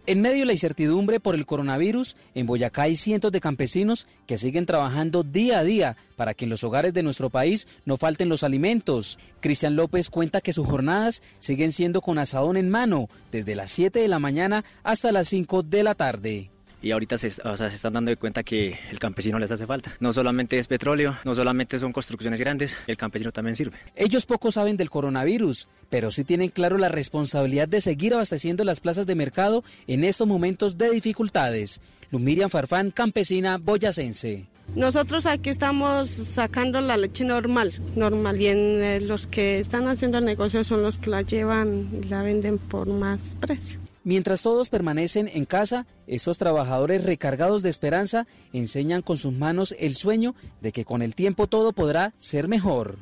[0.09, 4.39] En medio de la incertidumbre por el coronavirus, en Boyacá hay cientos de campesinos que
[4.39, 8.29] siguen trabajando día a día para que en los hogares de nuestro país no falten
[8.29, 9.19] los alimentos.
[9.41, 13.99] Cristian López cuenta que sus jornadas siguen siendo con asadón en mano, desde las 7
[13.99, 16.51] de la mañana hasta las 5 de la tarde
[16.87, 19.91] y ahorita se, se, están dando de cuenta que el campesino les hace falta.
[19.99, 23.77] No solamente es petróleo, no solamente son construcciones grandes, el campesino también sirve.
[23.97, 28.79] Ellos poco saben del coronavirus, pero sí tienen claro la responsabilidad de seguir abasteciendo las
[28.79, 31.81] plazas de mercado en estos momentos de dificultades.
[32.13, 34.47] Lumirian Farfán, campesina boyacense.
[34.77, 40.25] Nosotros aquí estamos sacando la leche normal, normal, y eh, los que están haciendo el
[40.25, 43.86] negocio son los que la llevan y la venden por más precio.
[44.07, 49.97] Mientras todos permanecen en casa, estos trabajadores recargados de esperanza enseñan con sus manos el
[49.97, 52.99] sueño de que con el tiempo todo podrá ser mejor.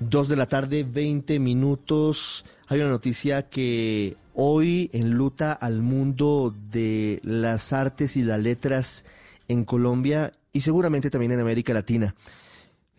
[0.00, 2.44] Dos de la tarde, 20 minutos.
[2.66, 9.04] Hay una noticia que hoy enluta al mundo de las artes y las letras
[9.46, 12.16] en Colombia y seguramente también en América Latina.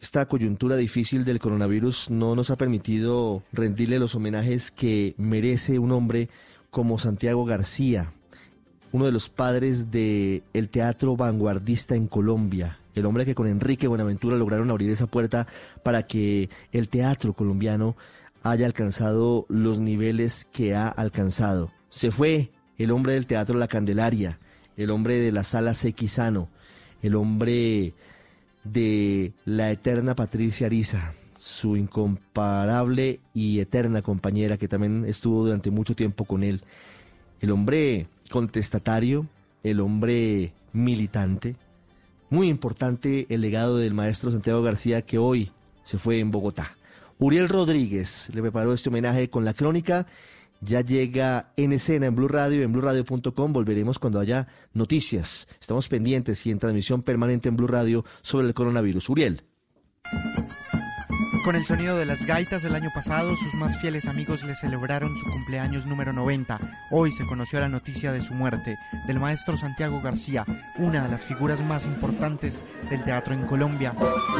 [0.01, 5.91] Esta coyuntura difícil del coronavirus no nos ha permitido rendirle los homenajes que merece un
[5.91, 6.27] hombre
[6.71, 8.11] como Santiago García,
[8.91, 13.87] uno de los padres del el teatro vanguardista en Colombia, el hombre que con Enrique
[13.87, 15.45] Buenaventura lograron abrir esa puerta
[15.83, 17.95] para que el teatro colombiano
[18.41, 21.71] haya alcanzado los niveles que ha alcanzado.
[21.91, 24.39] Se fue el hombre del teatro La Candelaria,
[24.77, 26.49] el hombre de la sala Sequizano,
[27.03, 27.93] el hombre
[28.63, 35.95] de la eterna Patricia Ariza, su incomparable y eterna compañera que también estuvo durante mucho
[35.95, 36.61] tiempo con él.
[37.39, 39.25] El hombre contestatario,
[39.63, 41.55] el hombre militante.
[42.29, 45.51] Muy importante el legado del maestro Santiago García que hoy
[45.83, 46.77] se fue en Bogotá.
[47.19, 50.07] Uriel Rodríguez le preparó este homenaje con la crónica
[50.61, 53.53] ya llega en escena en Blue Radio, en bluradio.com.
[53.53, 55.47] Volveremos cuando haya noticias.
[55.59, 59.09] Estamos pendientes y en transmisión permanente en Blue Radio sobre el coronavirus.
[59.09, 59.43] Uriel.
[61.43, 65.17] Con el sonido de las gaitas del año pasado, sus más fieles amigos le celebraron
[65.17, 66.59] su cumpleaños número 90.
[66.91, 70.45] Hoy se conoció la noticia de su muerte, del maestro Santiago García,
[70.77, 73.95] una de las figuras más importantes del teatro en Colombia.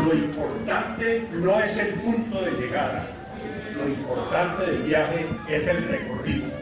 [0.06, 3.08] Lo importante no es el punto de llegada,
[3.76, 6.61] lo importante del viaje es el recorrido.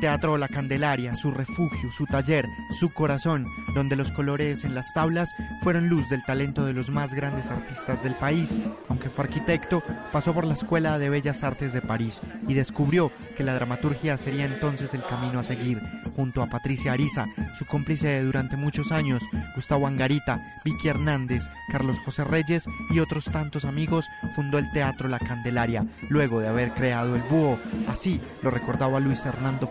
[0.00, 5.34] Teatro La Candelaria, su refugio, su taller, su corazón, donde los colores en las tablas
[5.62, 8.60] fueron luz del talento de los más grandes artistas del país.
[8.88, 13.44] Aunque fue arquitecto, pasó por la Escuela de Bellas Artes de París y descubrió que
[13.44, 15.82] la dramaturgia sería entonces el camino a seguir.
[16.16, 17.26] Junto a Patricia Ariza,
[17.58, 19.22] su cómplice durante muchos años,
[19.54, 25.18] Gustavo Angarita, Vicky Hernández, Carlos José Reyes y otros tantos amigos, fundó el Teatro La
[25.18, 27.58] Candelaria, luego de haber creado el Búho.
[27.86, 29.66] Así lo recordaba Luis Hernando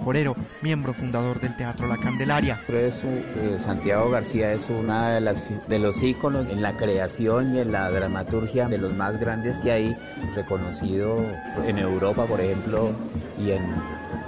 [0.61, 2.61] miembro fundador del Teatro La Candelaria.
[2.69, 2.91] Eh,
[3.57, 5.35] Santiago García es una de,
[5.67, 9.71] de los íconos en la creación y en la dramaturgia de los más grandes que
[9.71, 9.97] hay,
[10.35, 11.23] reconocido
[11.65, 12.91] en Europa, por ejemplo,
[13.39, 13.63] y en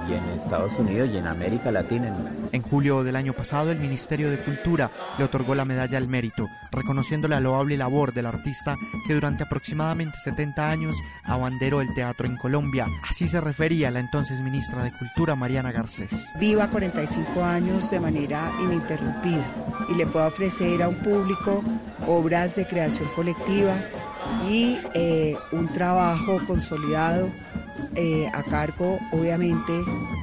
[0.07, 2.13] y en Estados Unidos y en América Latina.
[2.51, 6.47] En julio del año pasado, el Ministerio de Cultura le otorgó la medalla al mérito,
[6.71, 8.75] reconociendo la loable labor del artista
[9.07, 12.87] que durante aproximadamente 70 años abanderó el teatro en Colombia.
[13.07, 16.29] Así se refería la entonces ministra de Cultura, Mariana Garcés.
[16.39, 19.45] Viva 45 años de manera ininterrumpida
[19.89, 21.63] y le puedo ofrecer a un público
[22.07, 23.75] obras de creación colectiva
[24.49, 27.29] y eh, un trabajo consolidado
[27.95, 29.73] eh, a cargo, obviamente,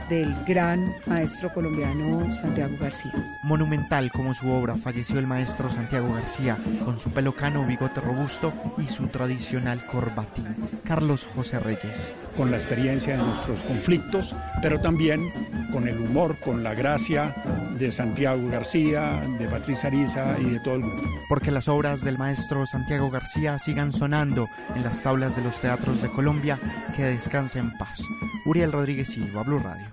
[0.09, 3.13] del gran maestro colombiano Santiago García.
[3.43, 8.53] Monumental como su obra, falleció el maestro Santiago García, con su pelo cano, bigote robusto
[8.79, 10.57] y su tradicional corbatín.
[10.85, 12.13] Carlos José Reyes.
[12.37, 15.29] Con la experiencia de nuestros conflictos, pero también
[15.73, 17.35] con el humor, con la gracia
[17.77, 21.03] de Santiago García, de Patricia Ariza y de todo el mundo.
[21.29, 26.01] Porque las obras del maestro Santiago García sigan sonando en las tablas de los teatros
[26.01, 26.61] de Colombia,
[26.97, 27.03] que
[27.57, 28.07] en paz.
[28.45, 29.91] Uriel Rodríguez Silva, Blue Radio.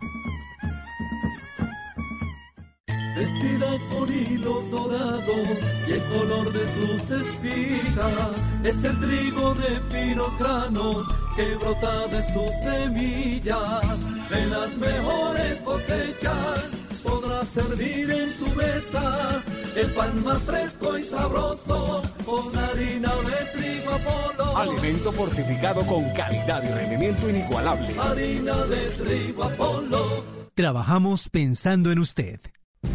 [3.15, 10.37] Vestida con hilos dorados y el color de sus espigas es el trigo de finos
[10.37, 14.29] granos que brota de sus semillas.
[14.29, 19.43] De las mejores cosechas podrá para servir en tu mesa
[19.75, 24.57] el pan más fresco y sabroso con harina de trigo Apolo.
[24.57, 27.87] Alimento fortificado con calidad y rendimiento inigualable.
[27.99, 30.23] Harina de trigo Apolo.
[30.53, 32.39] Trabajamos pensando en usted.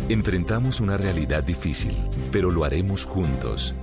[0.08, 1.94] Enfrentamos una realidad difícil,
[2.32, 3.74] pero lo haremos juntos.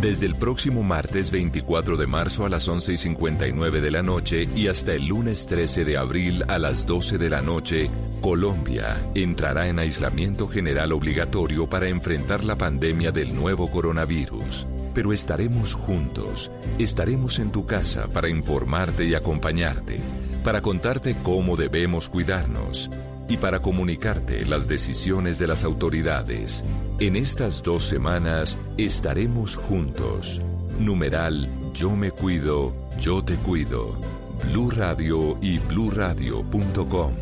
[0.00, 4.48] Desde el próximo martes 24 de marzo a las 11 y 59 de la noche
[4.56, 9.68] y hasta el lunes 13 de abril a las 12 de la noche, Colombia entrará
[9.68, 14.66] en aislamiento general obligatorio para enfrentar la pandemia del nuevo coronavirus.
[14.94, 20.00] Pero estaremos juntos, estaremos en tu casa para informarte y acompañarte,
[20.42, 22.90] para contarte cómo debemos cuidarnos
[23.28, 26.64] y para comunicarte las decisiones de las autoridades.
[26.98, 30.42] En estas dos semanas estaremos juntos.
[30.78, 33.98] Numeral Yo me cuido, yo te cuido.
[34.44, 37.14] Blue Radio y bluradio.com.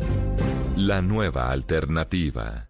[0.75, 2.67] La nueva alternativa.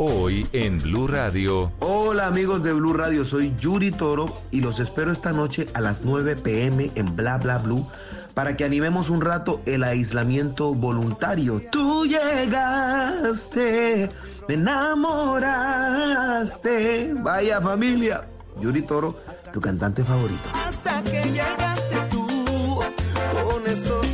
[0.00, 1.72] Hoy en Blue Radio.
[1.80, 6.02] Hola amigos de Blue Radio, soy Yuri Toro y los espero esta noche a las
[6.02, 7.84] 9 pm en Bla Bla Blue
[8.38, 11.60] para que animemos un rato el aislamiento voluntario.
[11.72, 14.08] Tú llegaste,
[14.46, 15.14] me enamoraste.
[17.14, 18.28] Vaya familia.
[18.60, 19.16] Yuri Toro,
[19.52, 20.50] tu cantante favorito.
[20.54, 22.78] Hasta que llegaste tú,
[23.42, 24.07] con esos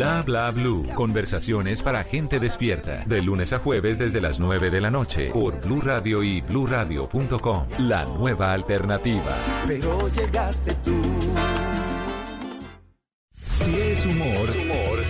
[0.00, 0.86] Bla bla blue.
[0.94, 3.04] Conversaciones para gente despierta.
[3.04, 7.66] De lunes a jueves desde las 9 de la noche por Blue Radio y bluradio.com.
[7.80, 9.36] La nueva alternativa.
[9.66, 11.02] pero llegaste tú.
[13.52, 14.48] Si es humor,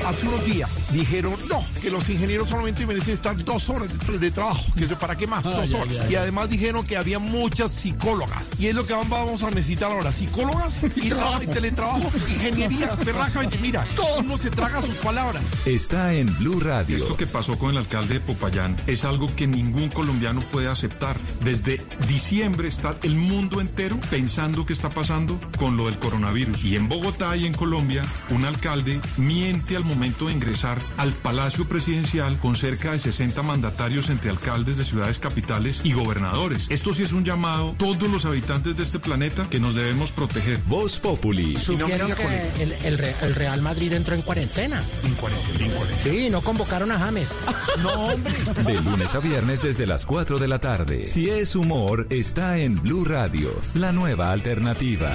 [0.06, 4.30] Hace unos días dijeron, no, que los ingenieros solamente merecen estar dos horas de, de
[4.30, 4.64] trabajo.
[4.76, 5.44] Que se- ¿Para qué más?
[5.44, 6.06] Dos horas.
[6.10, 8.60] Y además dijeron que había muchas psicólogas.
[8.60, 10.12] Y es lo que vamos a necesitar ahora.
[10.12, 13.58] Psicólogas y, trabajo, y teletrabajo, ingeniería, perrajamente.
[13.58, 13.86] Mira,
[14.18, 15.42] uno se traga sus palabras.
[15.66, 16.96] está en Blue Radio.
[16.96, 21.16] Esto que pasó con el alcalde de Popayán es algo que ningún colombiano puede aceptar.
[21.44, 26.64] Desde diciembre está el mundo entero pensando qué está pasando con lo del coronavirus.
[26.64, 31.66] Y en Bogotá y en Colombia, un alcalde miente al momento de ingresar al Palacio
[31.68, 36.66] Presidencial con cerca de 60 mandatarios entre alcaldes de ciudades capitales y gobernadores.
[36.70, 40.12] Esto sí es un llamado a todos los habitantes de este planeta que nos debemos
[40.12, 40.58] proteger.
[40.66, 41.56] Voz Populi.
[41.58, 44.82] Supieron que el, el Re- el Real Madrid entró en cuarentena.
[45.04, 45.74] En cuarentena.
[46.02, 47.34] Sí, no convocaron a James.
[47.82, 48.32] No, hombre.
[48.66, 51.06] De lunes a viernes desde las 4 de la tarde.
[51.06, 55.12] Si es humor, está en Blue Radio, la nueva alternativa.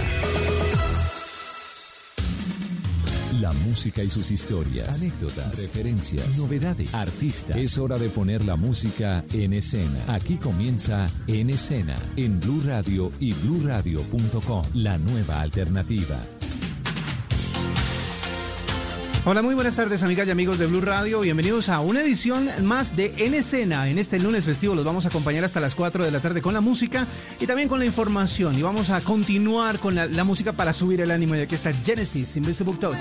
[3.42, 7.58] La música y sus historias, anécdotas, referencias, novedades, artistas.
[7.58, 10.00] Es hora de poner la música en escena.
[10.08, 16.18] Aquí comienza En Escena, en Blue Radio y bluradio.com, la nueva alternativa.
[19.28, 21.22] Hola, muy buenas tardes amigas y amigos de Blue Radio.
[21.22, 23.90] Bienvenidos a una edición más de En Escena.
[23.90, 26.54] En este lunes festivo los vamos a acompañar hasta las 4 de la tarde con
[26.54, 27.08] la música
[27.40, 28.56] y también con la información.
[28.56, 31.36] Y vamos a continuar con la, música para subir el ánimo.
[31.36, 32.96] Y aquí está Genesis, Invisible Touch.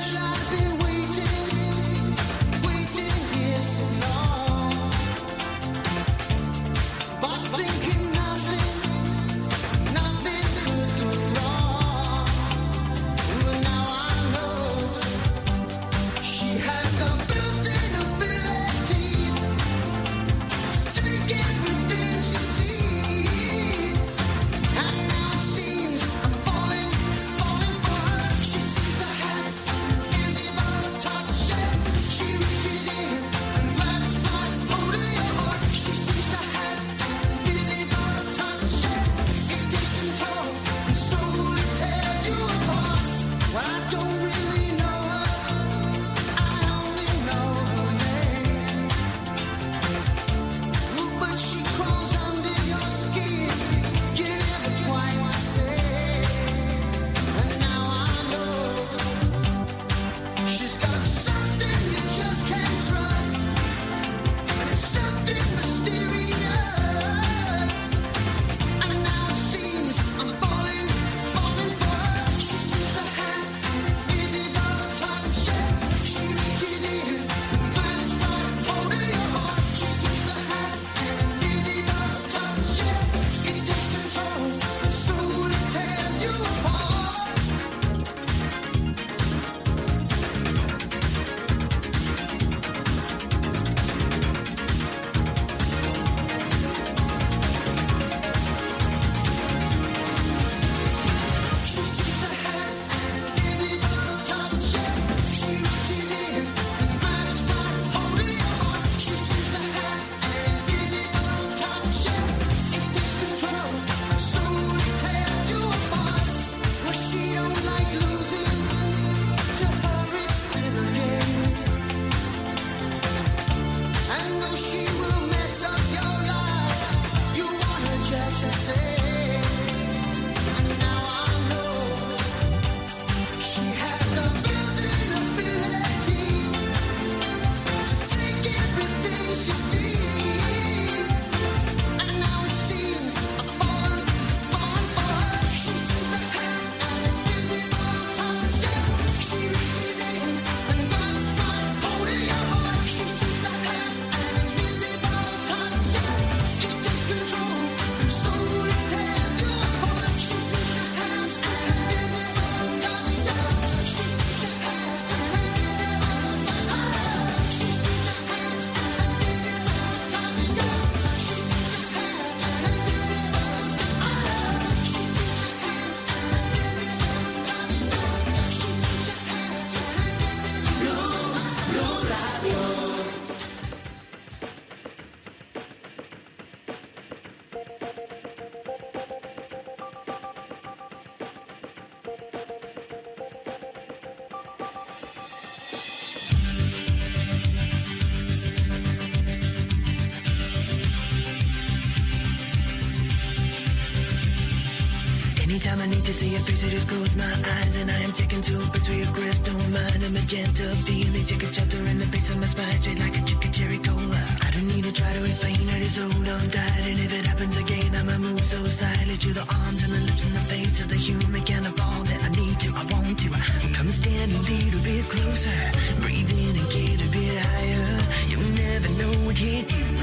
[206.70, 210.10] Just close my eyes and I am taken to a place where crystal mind a
[210.10, 211.24] magenta feeling.
[211.24, 214.22] Take a shelter in the base of my spine, straight like a chicken cherry cola.
[214.46, 216.84] I don't need to try to explain, I just hold on tight.
[216.88, 220.24] And if it happens again, I'ma move so silently to the arms and the lips
[220.24, 223.18] and the face of the human kind of all that I need to, I want
[223.24, 223.28] to.
[223.76, 225.60] Come and stand a little bit closer,
[226.00, 227.92] breathe in and get a bit higher.
[228.30, 229.93] You'll never know what hit you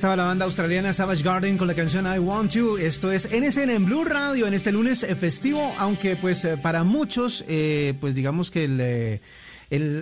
[0.00, 2.78] estaba la banda australiana Savage Garden con la canción I Want You.
[2.78, 6.84] Esto es NSN en Blue Radio en este lunes eh, festivo, aunque pues eh, para
[6.84, 9.20] muchos, eh, pues digamos que el, el,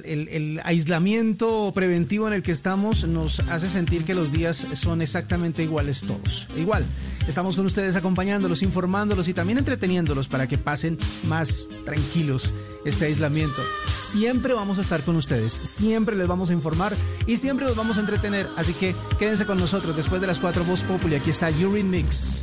[0.05, 5.03] el- el aislamiento preventivo en el que estamos nos hace sentir que los días son
[5.03, 6.47] exactamente iguales todos.
[6.57, 6.85] Igual,
[7.29, 12.53] estamos con ustedes acompañándolos, informándolos y también entreteniéndolos para que pasen más tranquilos
[12.85, 13.62] este aislamiento.
[13.95, 17.99] Siempre vamos a estar con ustedes, siempre les vamos a informar y siempre los vamos
[17.99, 18.49] a entretener.
[18.57, 21.14] Así que quédense con nosotros después de las cuatro Voz Populi.
[21.14, 22.41] Aquí está Urine Mix.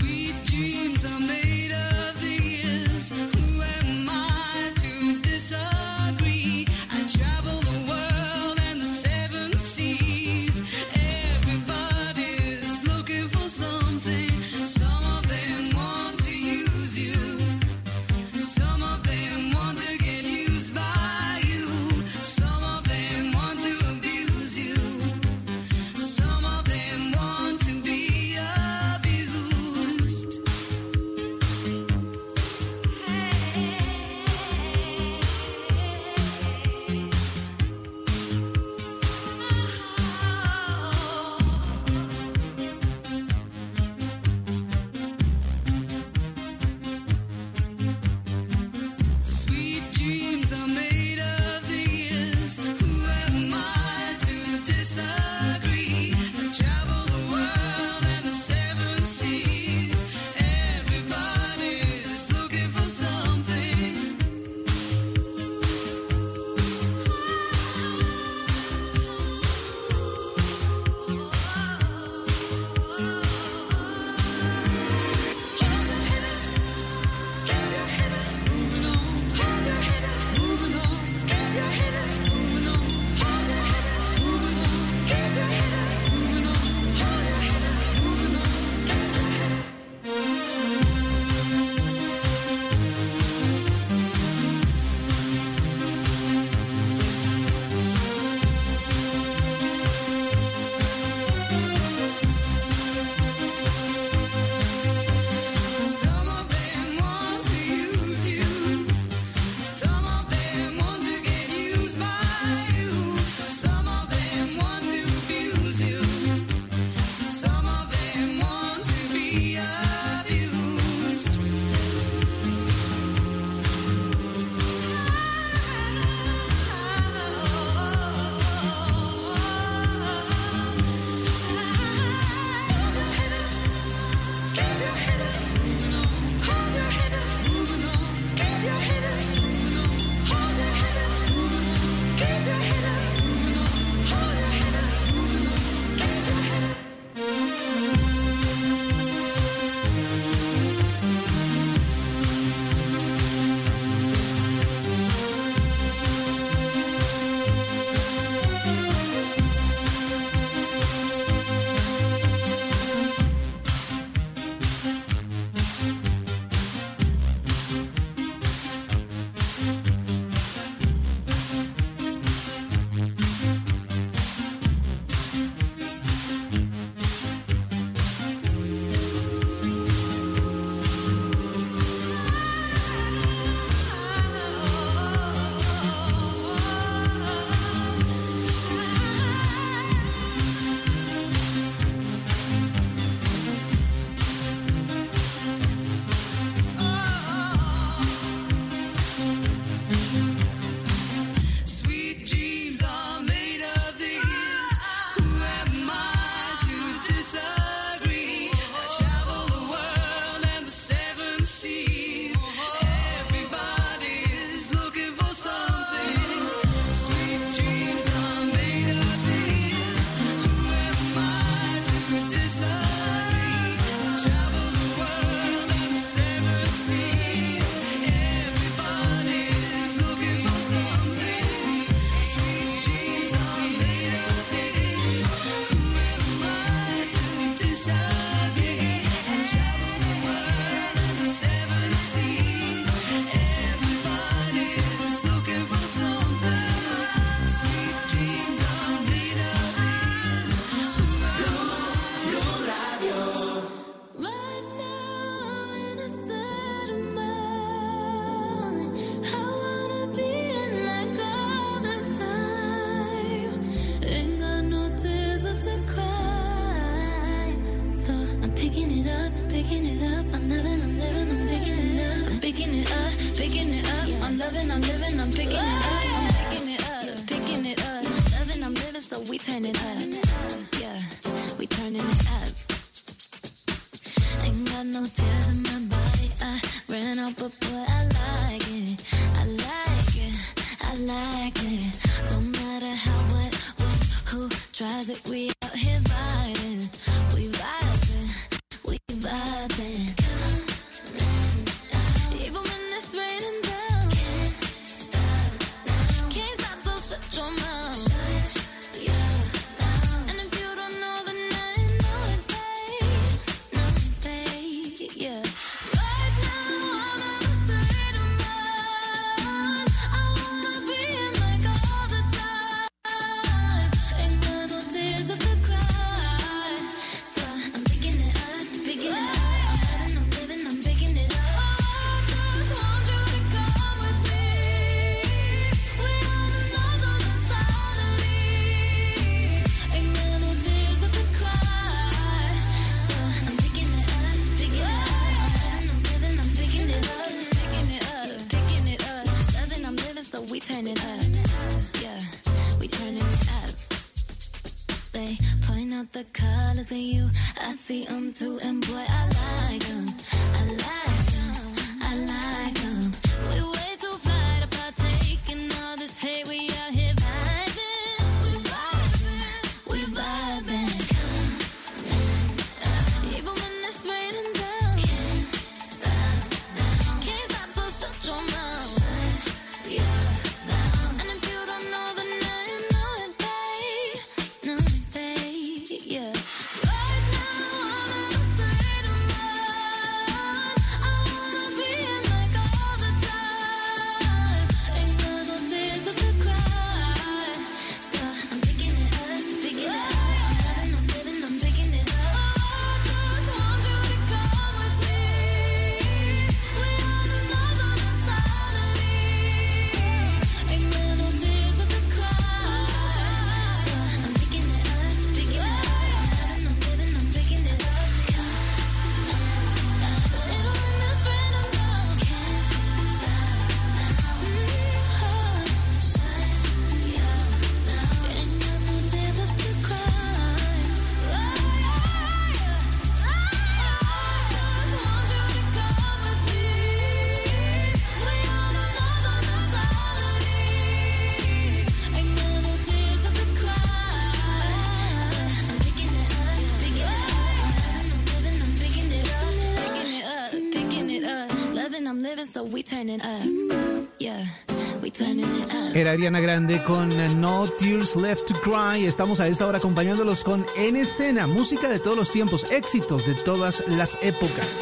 [456.16, 459.06] Ariana Grande con eh, No Tears Left to Cry.
[459.06, 463.34] Estamos a esta hora acompañándolos con En Escena, música de todos los tiempos, éxitos de
[463.34, 464.80] todas las épocas.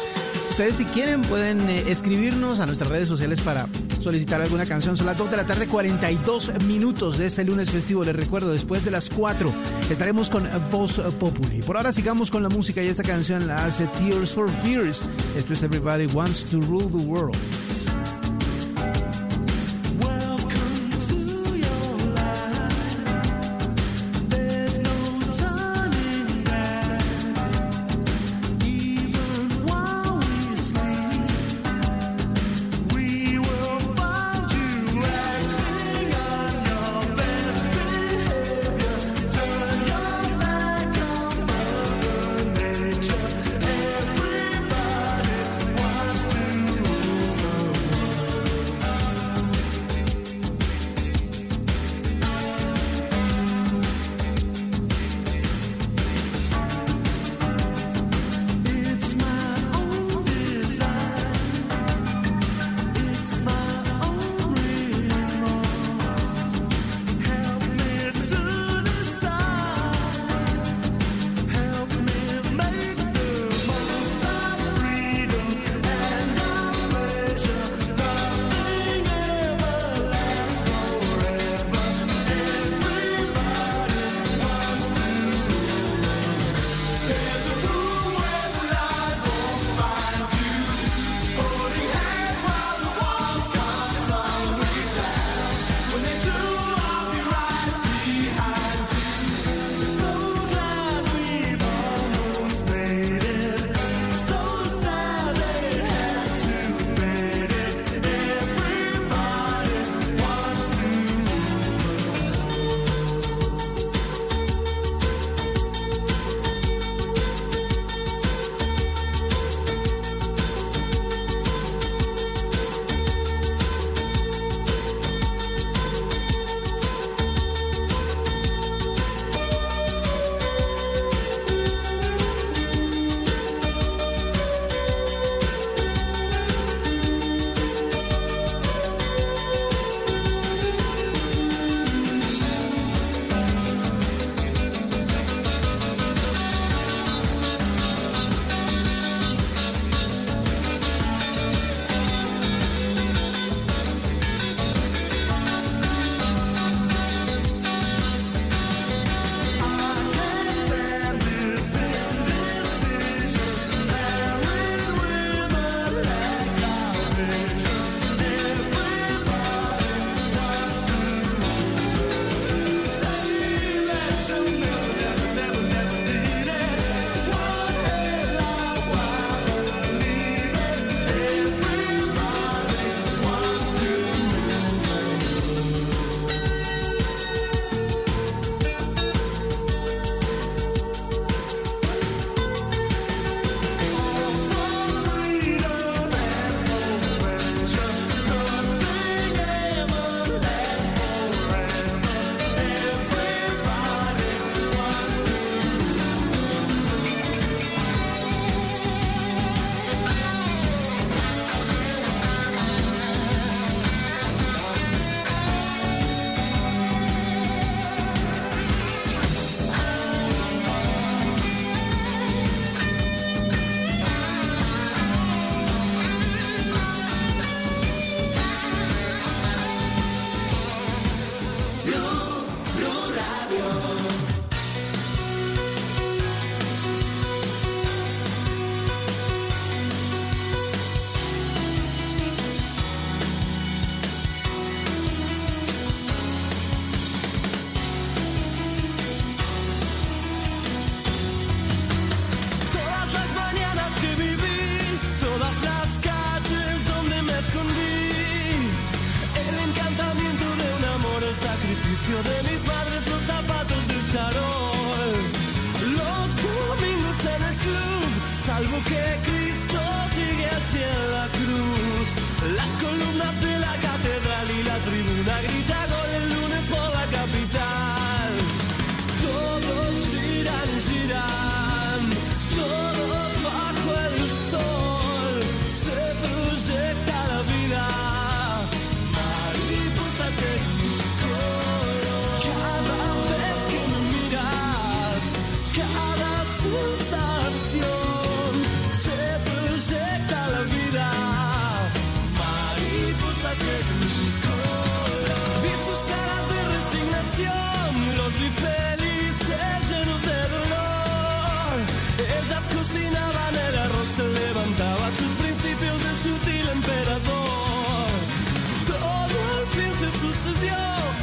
[0.50, 3.66] Ustedes si quieren pueden eh, escribirnos a nuestras redes sociales para
[4.00, 4.96] solicitar alguna canción.
[4.96, 8.04] Son las 2 de la tarde, 42 minutos de este lunes festivo.
[8.04, 9.52] Les recuerdo, después de las 4
[9.90, 11.62] estaremos con Voz Populi.
[11.62, 15.04] Por ahora sigamos con la música y esta canción la hace Tears for Fears.
[15.36, 17.36] Esto es Everybody Wants to Rule the World.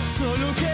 [0.07, 0.70] solo que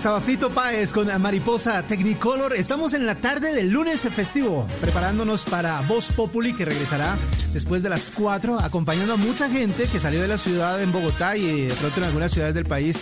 [0.00, 2.54] estaba Fito Páez con Mariposa Technicolor.
[2.54, 7.18] Estamos en la tarde del lunes festivo, preparándonos para Voz Populi, que regresará
[7.52, 11.36] después de las 4, acompañando a mucha gente que salió de la ciudad en Bogotá
[11.36, 12.96] y de pronto en algunas ciudades del país,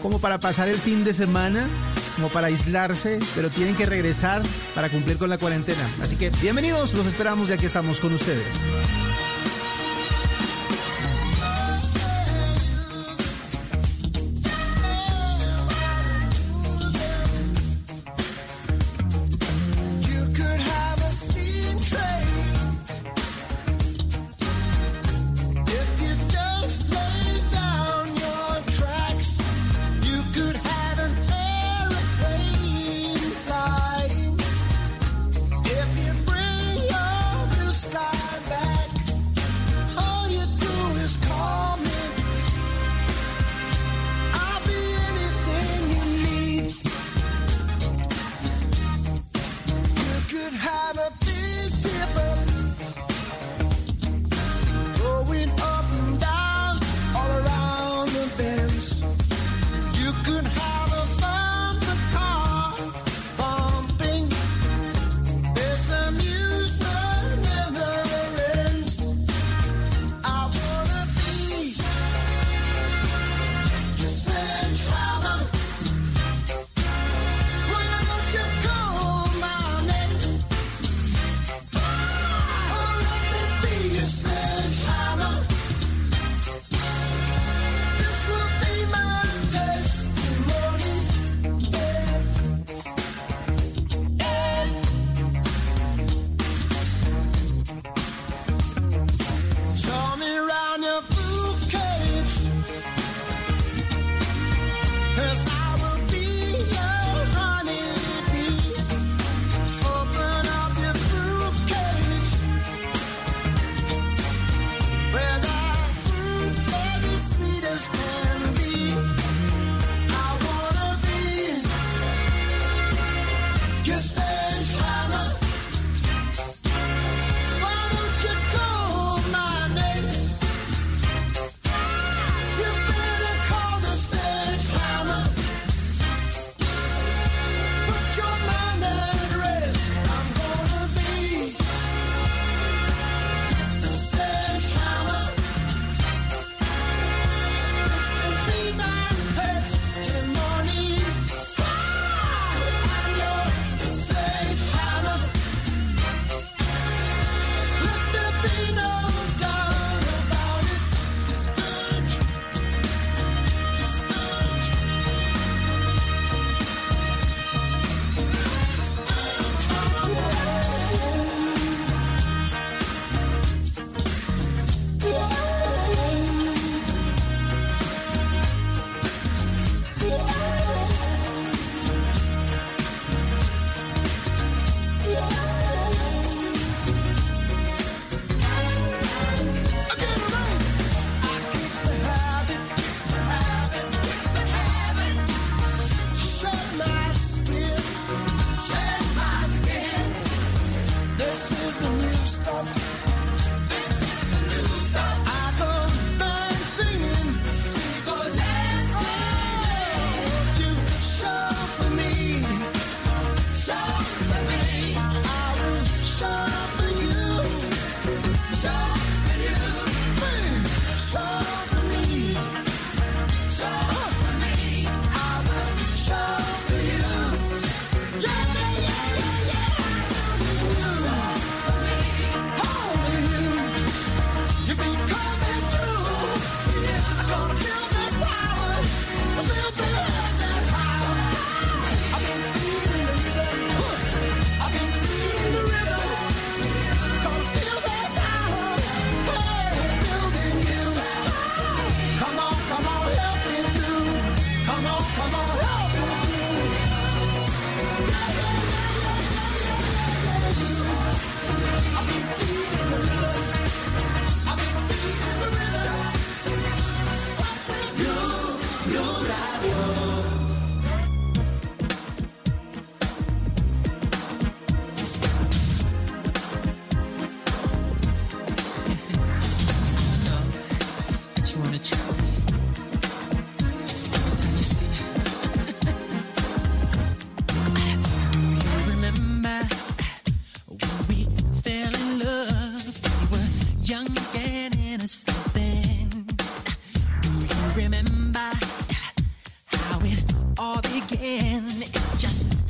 [0.00, 1.66] como para pasar el fin de semana,
[2.14, 4.40] como para aislarse, pero tienen que regresar
[4.76, 5.82] para cumplir con la cuarentena.
[6.00, 8.60] Así que bienvenidos, los esperamos y aquí estamos con ustedes.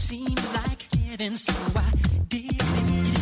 [0.04, 1.90] Seemed like heaven, so I
[2.28, 3.13] did it.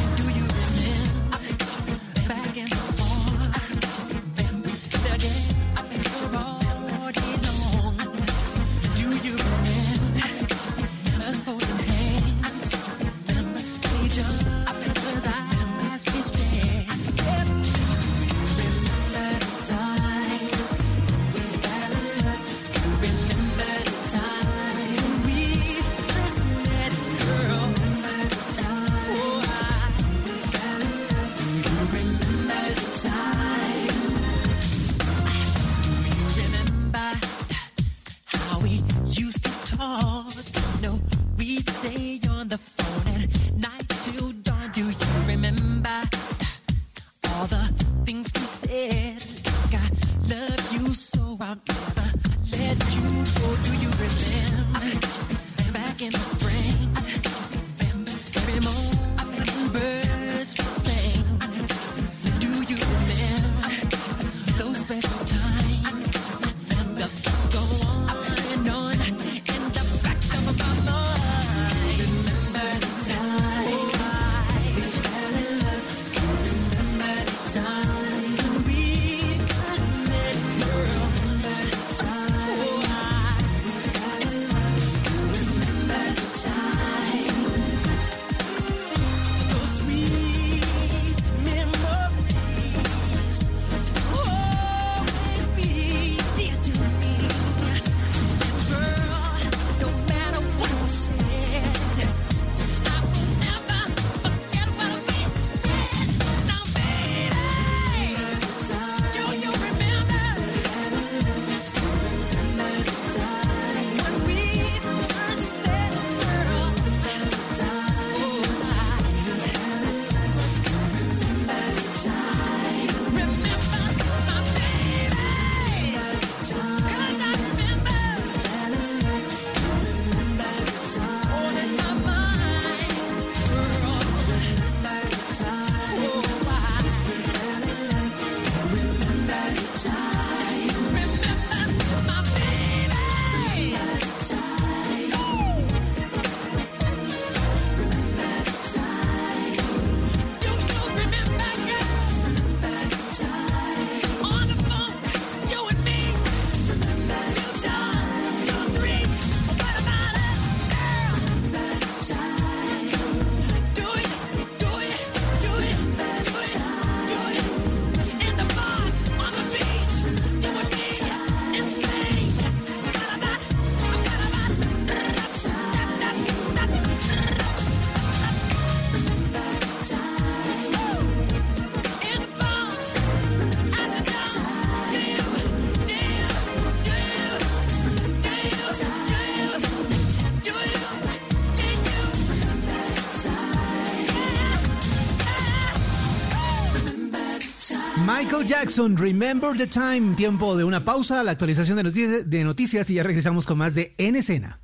[198.62, 200.14] Jackson, Remember the Time.
[200.14, 203.74] Tiempo de una pausa, la actualización de noticias, de noticias y ya regresamos con más
[203.74, 204.60] de En Escena.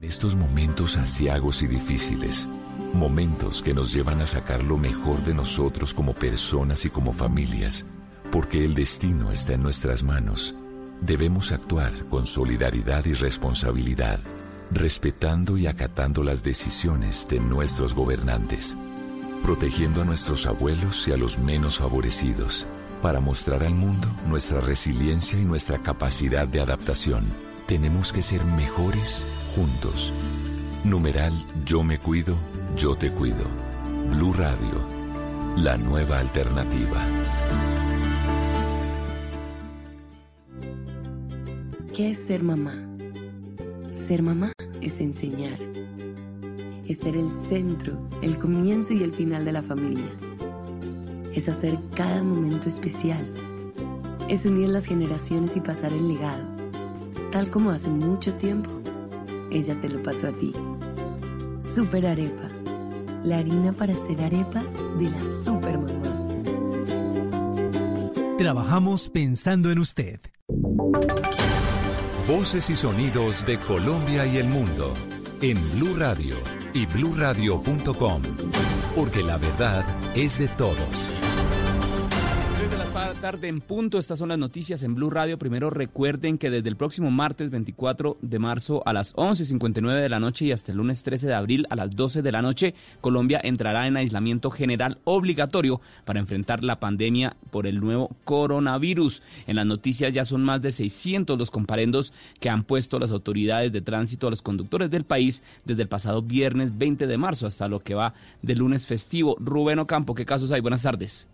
[0.00, 2.48] En estos momentos asiagos y difíciles,
[2.94, 7.84] momentos que nos llevan a sacar lo mejor de nosotros como personas y como familias,
[8.32, 10.54] porque el destino está en nuestras manos,
[11.02, 14.18] debemos actuar con solidaridad y responsabilidad,
[14.70, 18.78] respetando y acatando las decisiones de nuestros gobernantes,
[19.42, 22.66] protegiendo a nuestros abuelos y a los menos favorecidos,
[23.00, 27.24] para mostrar al mundo nuestra resiliencia y nuestra capacidad de adaptación.
[27.66, 29.24] Tenemos que ser mejores
[29.54, 30.12] juntos.
[30.84, 31.32] Numeral
[31.64, 32.36] Yo me cuido,
[32.76, 33.44] yo te cuido.
[34.10, 34.86] Blue Radio,
[35.56, 37.04] la nueva alternativa.
[41.94, 42.74] ¿Qué es ser mamá?
[43.92, 45.58] Ser mamá es enseñar.
[46.86, 50.27] Es ser el centro, el comienzo y el final de la familia.
[51.38, 53.24] Es hacer cada momento especial.
[54.28, 56.42] Es unir las generaciones y pasar el legado.
[57.30, 58.68] Tal como hace mucho tiempo,
[59.52, 60.52] ella te lo pasó a ti.
[61.60, 62.48] Super Arepa.
[63.22, 66.34] La harina para hacer arepas de las super mamás.
[68.36, 70.18] Trabajamos pensando en usted.
[72.26, 74.92] Voces y sonidos de Colombia y el mundo
[75.40, 76.34] en Blue Radio
[76.74, 78.22] y bluradio.com,
[78.96, 79.84] porque la verdad
[80.16, 81.08] es de todos.
[83.20, 85.40] Tarde en punto, estas son las noticias en Blue Radio.
[85.40, 90.20] Primero recuerden que desde el próximo martes 24 de marzo a las 11.59 de la
[90.20, 93.40] noche y hasta el lunes 13 de abril a las 12 de la noche, Colombia
[93.42, 99.20] entrará en aislamiento general obligatorio para enfrentar la pandemia por el nuevo coronavirus.
[99.48, 103.72] En las noticias ya son más de 600 los comparendos que han puesto las autoridades
[103.72, 107.66] de tránsito a los conductores del país desde el pasado viernes 20 de marzo hasta
[107.66, 109.36] lo que va del lunes festivo.
[109.40, 110.60] Rubén Ocampo, ¿qué casos hay?
[110.60, 111.28] Buenas tardes.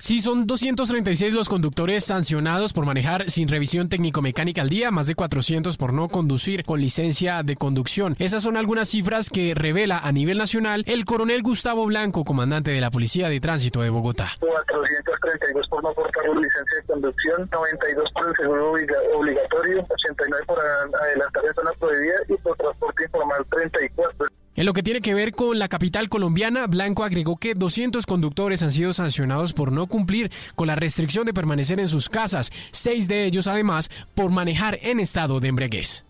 [0.00, 5.16] Sí, son 236 los conductores sancionados por manejar sin revisión técnico-mecánica al día, más de
[5.16, 8.14] 400 por no conducir con licencia de conducción.
[8.20, 12.80] Esas son algunas cifras que revela a nivel nacional el coronel Gustavo Blanco, comandante de
[12.80, 14.28] la Policía de Tránsito de Bogotá.
[14.38, 20.58] 432 por no portar licencia de conducción, 92 por el seguro obliga- obligatorio, 89 por
[20.60, 24.26] adelantar en zona prohibida y por transporte informal 34.
[24.58, 28.60] En lo que tiene que ver con la capital colombiana, Blanco agregó que 200 conductores
[28.64, 33.06] han sido sancionados por no cumplir con la restricción de permanecer en sus casas, seis
[33.06, 36.04] de ellos además por manejar en estado de embriaguez.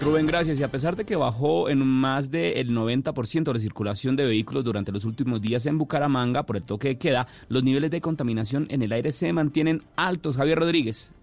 [0.00, 0.60] Rubén, gracias.
[0.60, 4.92] Y a pesar de que bajó en más del 90% la circulación de vehículos durante
[4.92, 8.82] los últimos días en Bucaramanga por el toque de queda, los niveles de contaminación en
[8.82, 10.36] el aire se mantienen altos.
[10.36, 11.15] Javier Rodríguez.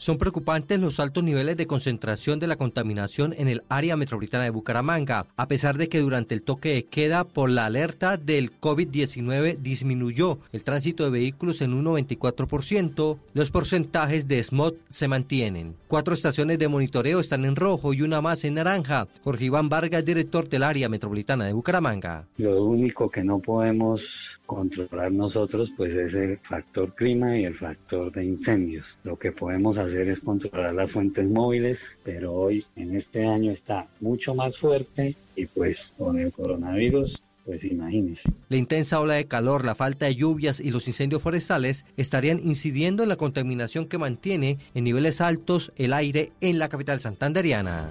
[0.00, 4.50] Son preocupantes los altos niveles de concentración de la contaminación en el área metropolitana de
[4.50, 9.58] Bucaramanga, a pesar de que durante el toque de queda por la alerta del COVID-19
[9.58, 15.76] disminuyó el tránsito de vehículos en un 94%, los porcentajes de smog se mantienen.
[15.86, 19.06] Cuatro estaciones de monitoreo están en rojo y una más en naranja.
[19.22, 22.26] Jorge Iván Vargas, director del área metropolitana de Bucaramanga.
[22.38, 28.10] Lo único que no podemos controlar nosotros pues es el factor clima y el factor
[28.10, 28.84] de incendios.
[29.04, 33.86] Lo que podemos hacer es controlar las fuentes móviles, pero hoy en este año está
[34.00, 38.28] mucho más fuerte y pues con el coronavirus pues imagínense.
[38.48, 43.04] La intensa ola de calor, la falta de lluvias y los incendios forestales estarían incidiendo
[43.04, 47.88] en la contaminación que mantiene en niveles altos el aire en la capital santanderiana.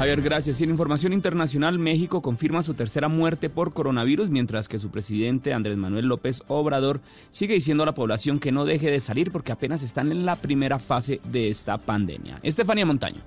[0.00, 0.58] Javier, gracias.
[0.58, 5.52] Y en información internacional, México confirma su tercera muerte por coronavirus, mientras que su presidente
[5.52, 9.52] Andrés Manuel López Obrador sigue diciendo a la población que no deje de salir porque
[9.52, 12.40] apenas están en la primera fase de esta pandemia.
[12.42, 13.20] Estefanía Montaño.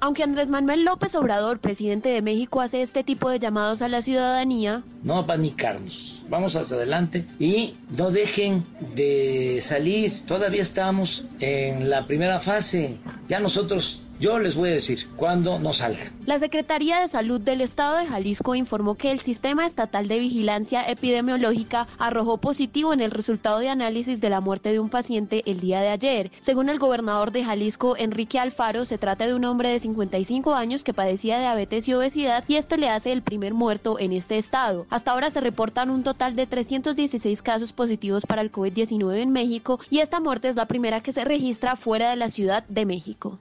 [0.00, 4.00] Aunque Andrés Manuel López Obrador, presidente de México, hace este tipo de llamados a la
[4.00, 8.64] ciudadanía, No panicarnos, vamos hacia adelante y no dejen
[8.94, 10.24] de salir.
[10.24, 12.96] Todavía estamos en la primera fase.
[13.28, 16.12] Ya nosotros, yo les voy a decir cuándo no salgan.
[16.26, 20.88] la Secretaría de Salud del Estado de Jalisco informó que el Sistema Estatal de Vigilancia
[20.88, 25.60] Epidemiológica arrojó positivo en el resultado de análisis de la muerte de un paciente el
[25.60, 26.30] día de ayer.
[26.40, 30.84] Según el gobernador de Jalisco, Enrique Alfaro, se trata de un hombre de 55 años
[30.84, 34.86] que padecía diabetes y obesidad y esto le hace el primer muerto en este estado.
[34.90, 39.80] Hasta ahora se reportan un total de 316 casos positivos para el COVID-19 en México
[39.90, 43.38] y esta muerte es la primera que se registra fuera de la Ciudad de México.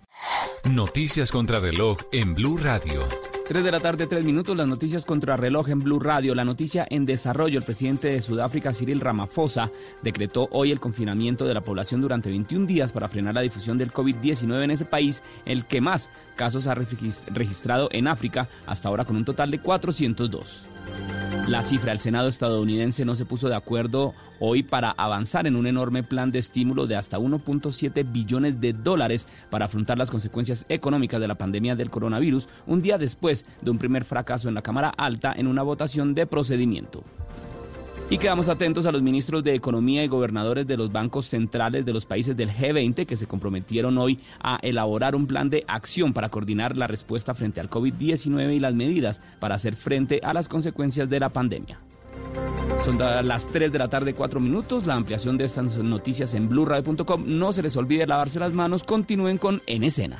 [0.69, 3.01] Noticias contra reloj en Blue Radio.
[3.47, 6.33] 3 de la tarde, 3 minutos, las noticias contra reloj en Blue Radio.
[6.33, 9.69] La noticia en desarrollo, el presidente de Sudáfrica, Cyril Ramaphosa,
[10.01, 13.91] decretó hoy el confinamiento de la población durante 21 días para frenar la difusión del
[13.91, 19.03] COVID-19 en ese país, el que más casos ha regis- registrado en África, hasta ahora
[19.05, 20.67] con un total de 402.
[21.47, 25.67] La cifra, el Senado estadounidense no se puso de acuerdo hoy para avanzar en un
[25.67, 31.19] enorme plan de estímulo de hasta 1.7 billones de dólares para afrontar las consecuencias económicas
[31.19, 34.89] de la pandemia del coronavirus, un día después de un primer fracaso en la Cámara
[34.89, 37.03] Alta en una votación de procedimiento.
[38.13, 41.93] Y quedamos atentos a los ministros de Economía y gobernadores de los bancos centrales de
[41.93, 46.29] los países del G20 que se comprometieron hoy a elaborar un plan de acción para
[46.29, 51.09] coordinar la respuesta frente al COVID-19 y las medidas para hacer frente a las consecuencias
[51.09, 51.79] de la pandemia.
[52.85, 54.85] Son las 3 de la tarde, 4 minutos.
[54.85, 57.23] La ampliación de estas noticias en blurradio.com.
[57.25, 58.83] No se les olvide lavarse las manos.
[58.83, 60.19] Continúen con En Escena.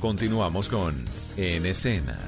[0.00, 0.94] Continuamos con
[1.36, 2.18] En Escena.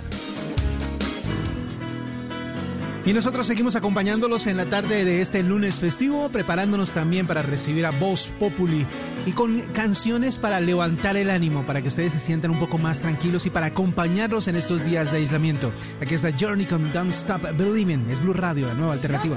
[3.06, 7.86] Y nosotros seguimos acompañándolos en la tarde de este lunes festivo, preparándonos también para recibir
[7.86, 8.86] a Voz Populi
[9.24, 13.00] y con canciones para levantar el ánimo, para que ustedes se sientan un poco más
[13.00, 15.72] tranquilos y para acompañarlos en estos días de aislamiento.
[16.00, 19.36] Aquí está Journey con Don't Stop Believing, es Blue Radio, la nueva alternativa.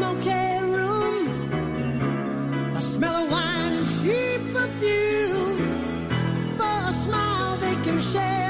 [0.00, 1.16] smoky room.
[2.72, 5.58] The smell of wine and cheap perfume.
[6.56, 8.49] For a smile, they can share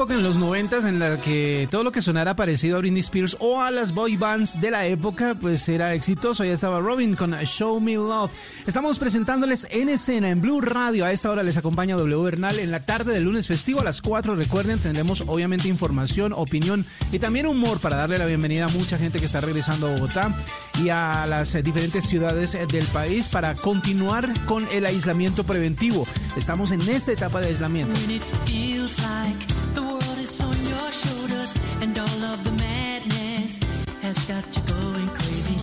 [0.00, 3.36] época en los noventas en la que todo lo que sonara parecido a Britney Spears
[3.38, 6.42] o a las boy bands de la época pues era exitoso.
[6.42, 8.30] Ya estaba Robin con Show Me Love.
[8.66, 11.04] Estamos presentándoles en escena en Blue Radio.
[11.04, 14.00] A esta hora les acompaña W Bernal en la tarde del lunes festivo a las
[14.00, 14.36] 4.
[14.36, 19.18] Recuerden, tendremos obviamente información, opinión y también humor para darle la bienvenida a mucha gente
[19.18, 20.34] que está regresando a Bogotá
[20.82, 26.06] y a las eh, diferentes ciudades eh, del país para continuar con el aislamiento preventivo.
[26.38, 27.92] Estamos en esta etapa de aislamiento.
[31.00, 33.58] shoulders and all of the madness
[34.02, 35.56] has got you going crazy.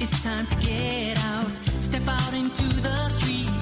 [0.00, 1.50] It's time to get out,
[1.80, 3.55] step out into the street.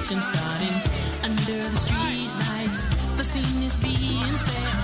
[0.00, 0.74] conversation starting
[1.24, 3.16] under the streetlights.
[3.18, 4.79] The scene is being set.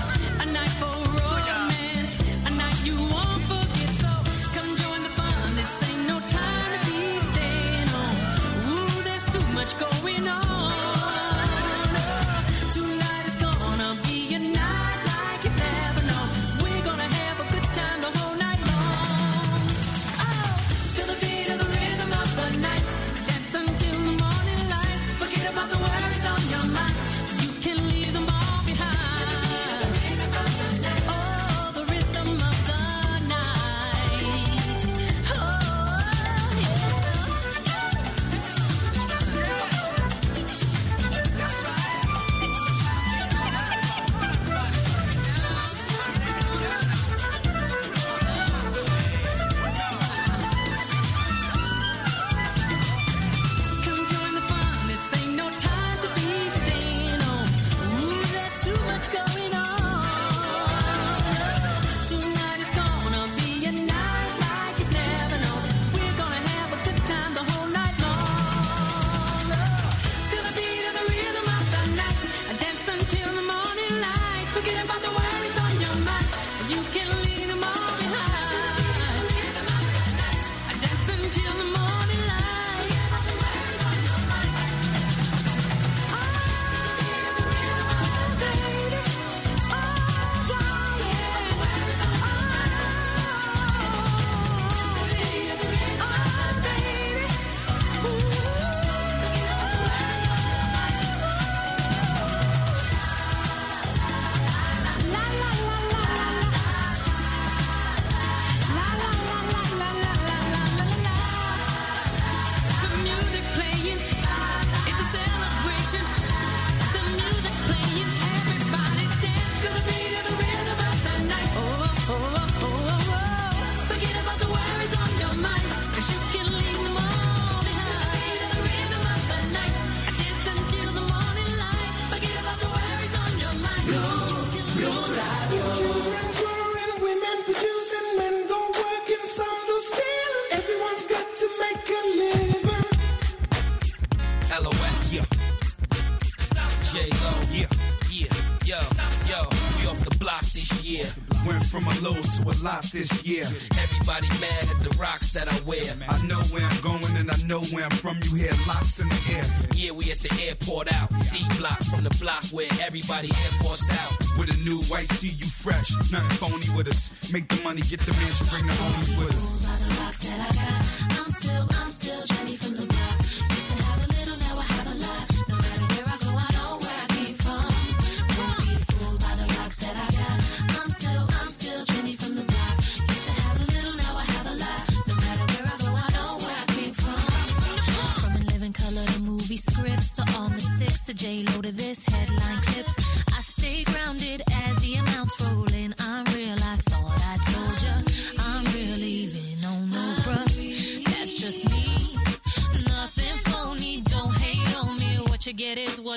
[163.07, 163.51] body Air
[163.91, 164.17] out.
[164.37, 165.91] With a new white tee, you fresh.
[166.11, 167.31] Nothing phony with us.
[167.31, 169.66] Make the money, get the mansion, bring the homies with us.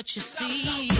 [0.01, 0.90] what you see.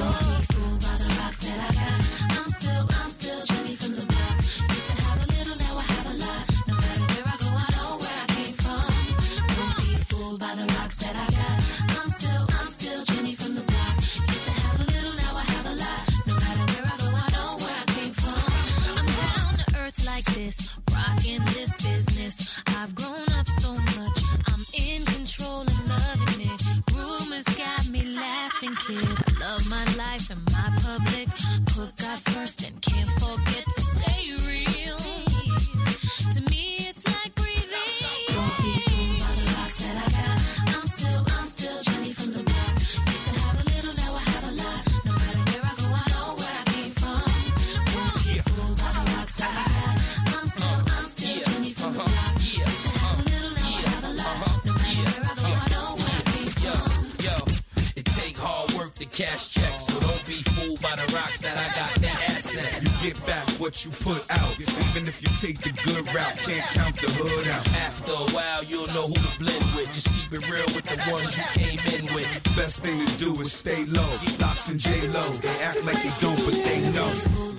[68.94, 69.94] don't know who to blend with.
[69.94, 72.28] Just keep it real with the ones you came in with.
[72.56, 74.18] Best thing to do is stay low.
[74.40, 75.30] Locks and J Lo.
[75.30, 77.12] they act like they don't, but they know.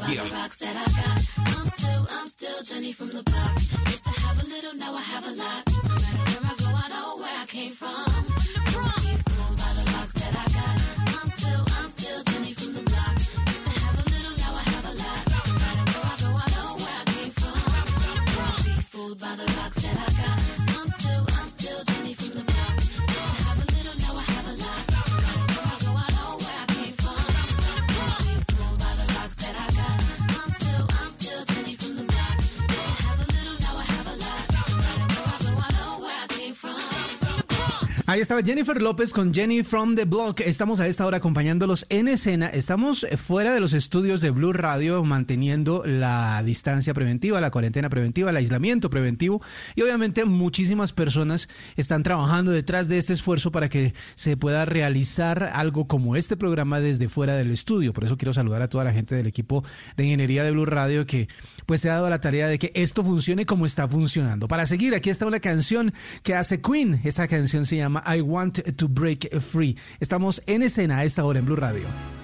[0.09, 0.23] Yeah.
[0.33, 3.55] I'm still, I'm still Jenny from the block.
[3.55, 5.63] Used to have a little, now I have a lot.
[5.67, 7.93] No matter where I go, I know where I came from.
[19.21, 20.62] by the rocks that I got.
[38.13, 40.41] Ahí estaba Jennifer López con Jenny from the Block.
[40.41, 42.49] Estamos a esta hora acompañándolos en escena.
[42.49, 48.29] Estamos fuera de los estudios de Blue Radio manteniendo la distancia preventiva, la cuarentena preventiva,
[48.29, 49.41] el aislamiento preventivo
[49.75, 55.45] y obviamente muchísimas personas están trabajando detrás de este esfuerzo para que se pueda realizar
[55.45, 57.95] algo como este programa desde fuera del estudio.
[57.95, 59.65] Por eso quiero saludar a toda la gente del equipo
[59.97, 61.29] de ingeniería de Blue Radio que
[61.67, 64.49] pues se ha dado la tarea de que esto funcione como está funcionando.
[64.49, 67.01] Para seguir, aquí está una canción que hace Queen.
[67.05, 69.77] Esta canción se llama I Want to Break Free.
[70.01, 72.22] Estamos en escena esta hora en Blue Radio.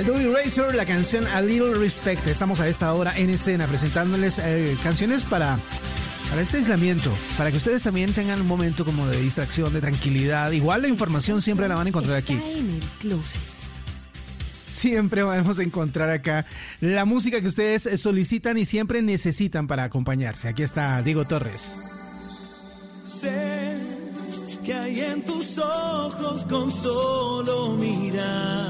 [0.00, 2.26] El Doobie Racer, la canción A Little Respect.
[2.26, 5.58] Estamos a esta hora en escena presentándoles eh, canciones para,
[6.30, 10.52] para este aislamiento, para que ustedes también tengan un momento como de distracción, de tranquilidad.
[10.52, 12.38] Igual la información siempre la van a encontrar aquí.
[14.66, 16.46] Siempre vamos a encontrar acá
[16.80, 20.48] la música que ustedes solicitan y siempre necesitan para acompañarse.
[20.48, 21.78] Aquí está Diego Torres.
[23.20, 23.76] Sé
[24.64, 28.69] que hay en tus ojos con solo mirar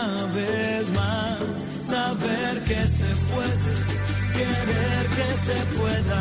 [5.15, 6.19] que se pueda,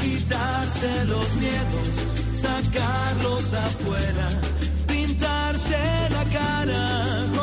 [0.00, 1.88] quitarse los miedos,
[2.34, 4.28] sacarlos afuera,
[4.86, 5.78] pintarse
[6.10, 7.39] la cara.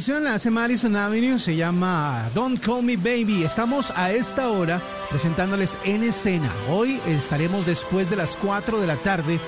[0.00, 3.42] Canción la hace Madison Avenue, se llama Don't Call Me Baby.
[3.44, 6.50] Estamos a esta hora presentándoles en escena.
[6.70, 9.38] Hoy estaremos después de las 4 de la tarde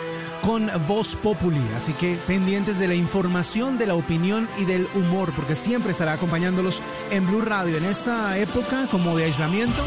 [0.42, 5.32] con Voz Populi, así que pendientes de la información, de la opinión y del humor,
[5.34, 9.82] porque siempre estará acompañándolos en Blue Radio en esta época como de aislamiento.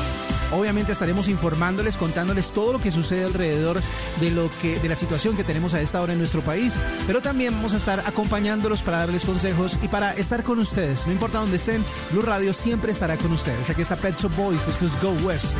[0.51, 3.81] Obviamente estaremos informándoles, contándoles todo lo que sucede alrededor
[4.19, 6.75] de lo que de la situación que tenemos a esta hora en nuestro país,
[7.07, 11.05] pero también vamos a estar acompañándolos para darles consejos y para estar con ustedes.
[11.05, 13.69] No importa dónde estén, Blue Radio siempre estará con ustedes.
[13.69, 15.55] Aquí está Pet Shop Boys, esto es Go West.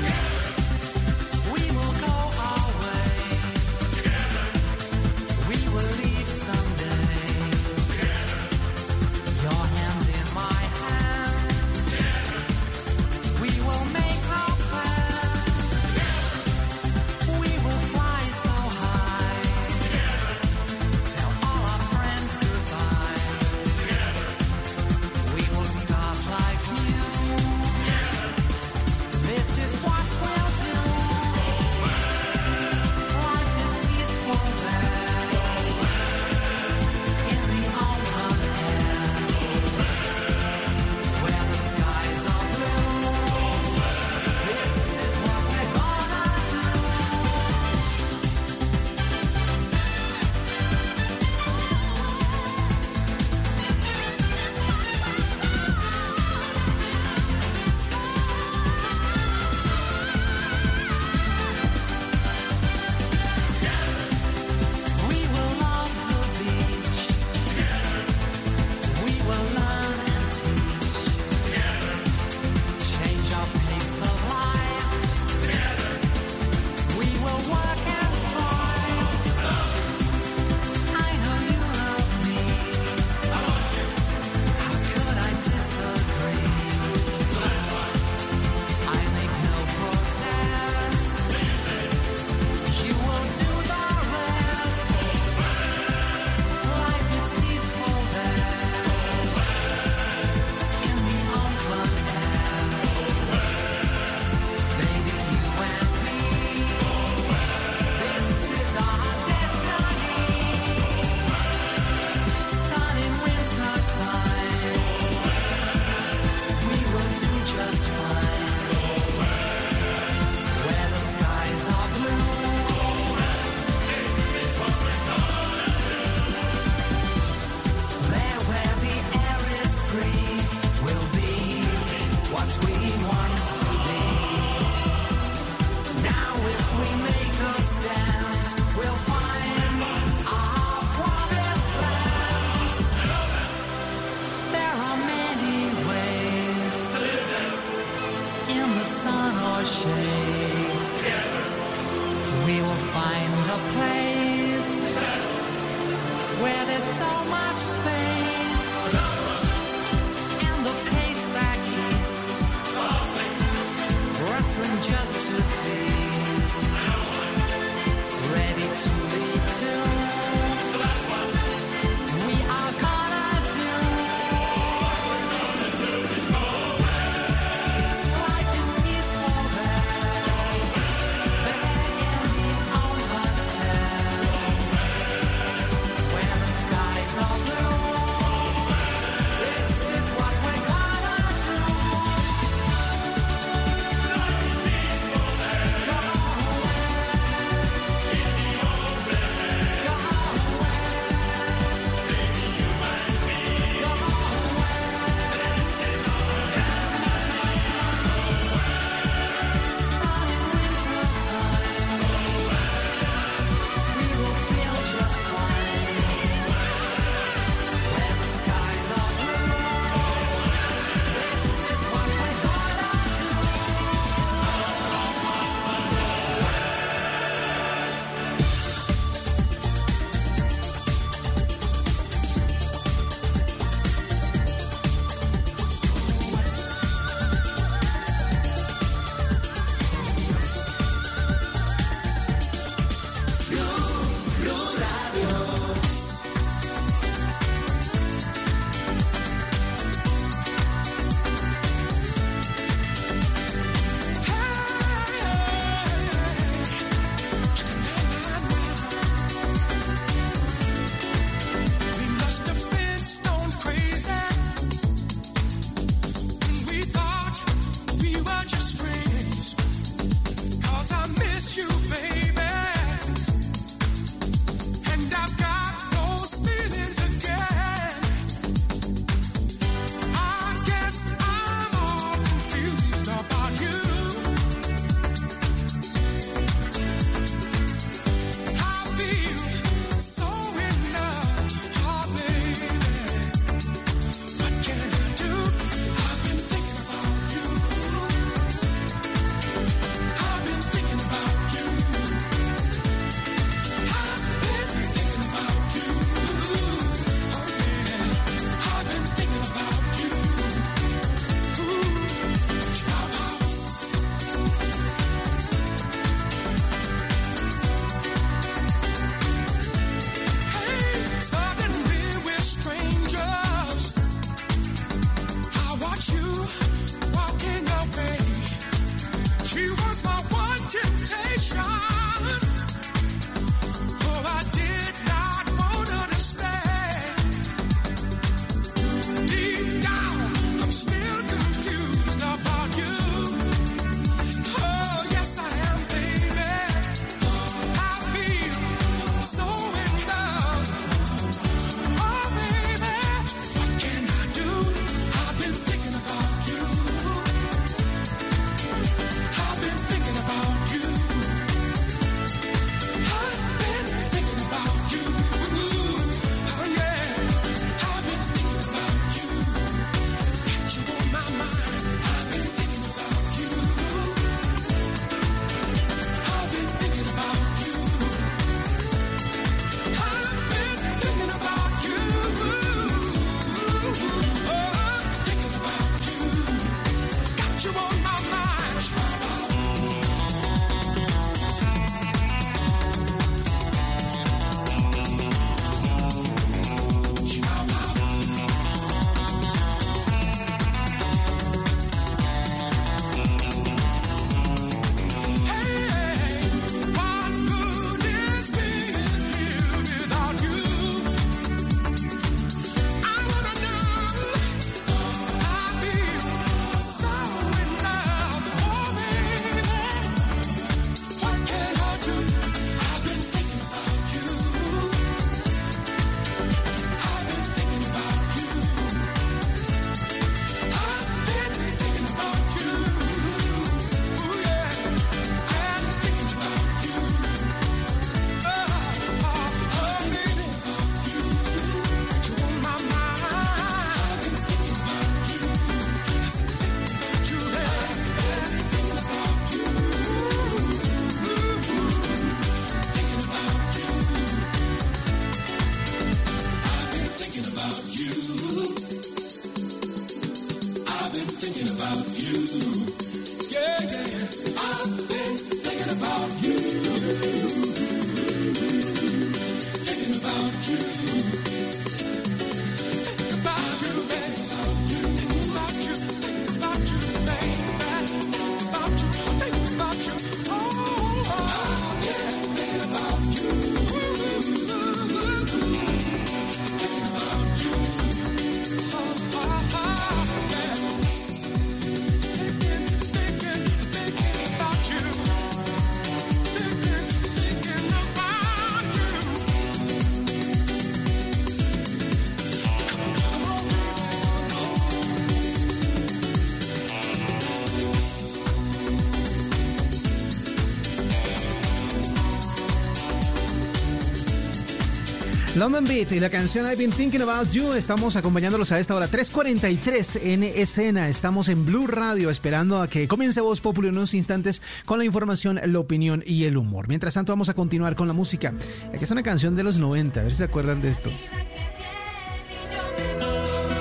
[515.56, 517.72] London Beat y la canción I've Been Thinking About You.
[517.74, 521.08] Estamos acompañándolos a esta hora 3.43 en escena.
[521.08, 525.06] Estamos en Blue Radio esperando a que comience Voz Popular en unos instantes con la
[525.06, 526.90] información, la opinión y el humor.
[526.90, 528.54] Mientras tanto vamos a continuar con la música.
[528.94, 531.10] Aquí es una canción de los 90, a ver si se acuerdan de esto.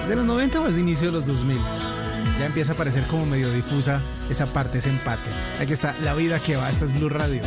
[0.09, 1.57] ¿De los 90 o es de inicio de los 2000?
[2.39, 5.29] Ya empieza a parecer como medio difusa esa parte, ese empate.
[5.61, 7.43] Aquí está La Vida que va, esta es Blue Radio.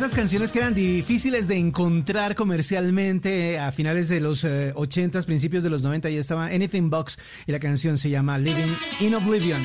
[0.00, 5.62] Esas canciones que eran difíciles de encontrar comercialmente a finales de los eh, 80s, principios
[5.62, 9.62] de los 90, ya estaba Anything Box y la canción se llama Living in Oblivion.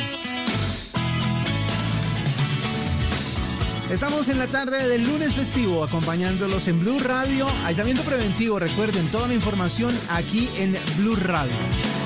[3.89, 7.47] Estamos en la tarde del lunes festivo acompañándolos en Blue Radio.
[7.63, 11.53] Aislamiento preventivo, recuerden toda la información aquí en Blue Radio.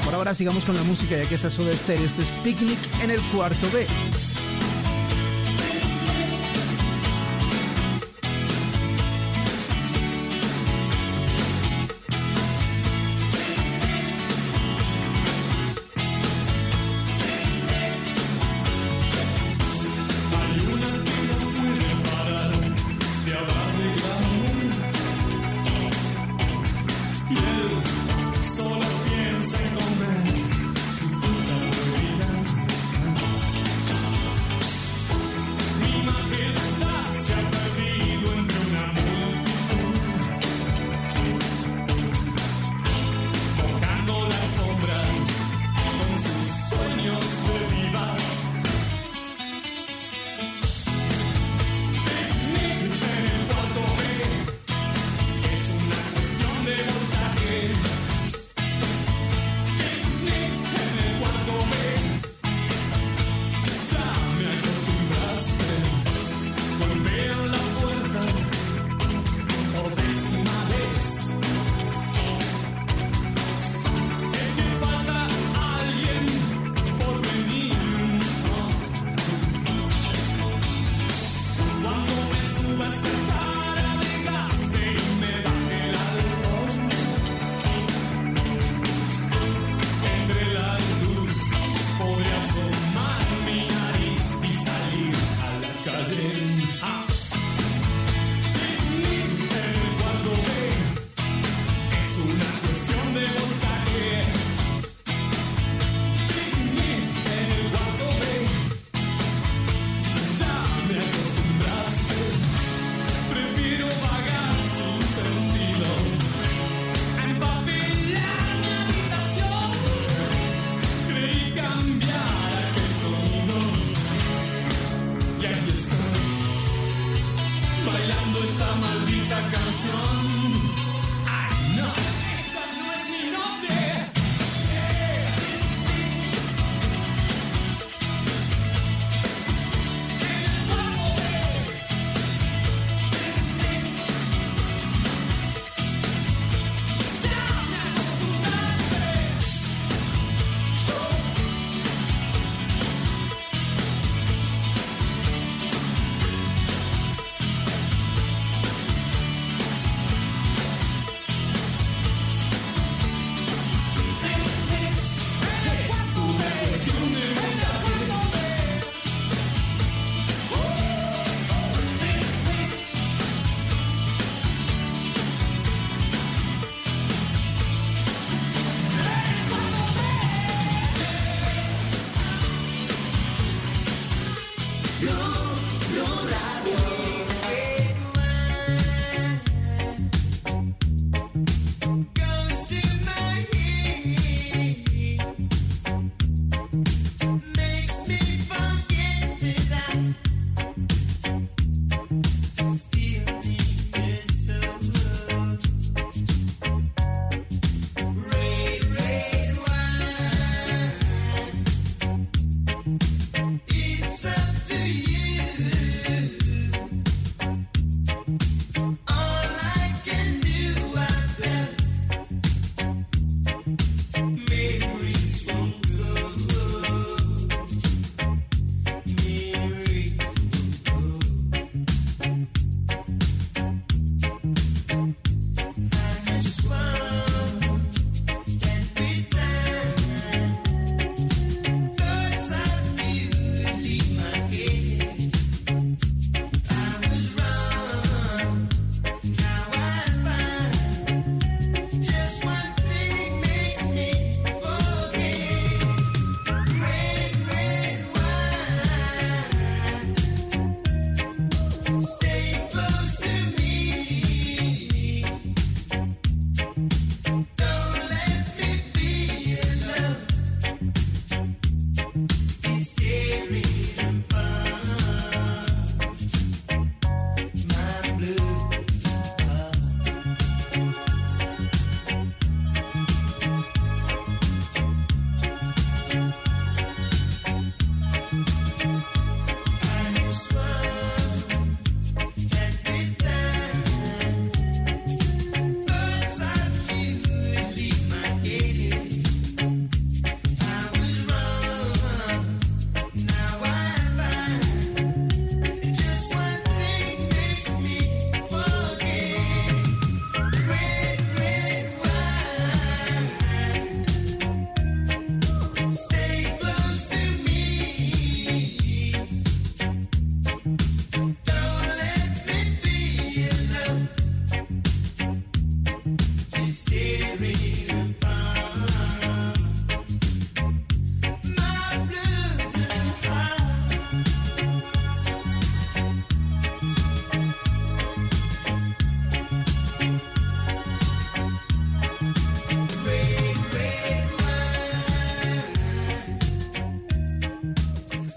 [0.06, 2.06] Por ahora sigamos con la música ya que está Soda Stereo.
[2.06, 3.88] Esto es Picnic en el cuarto B.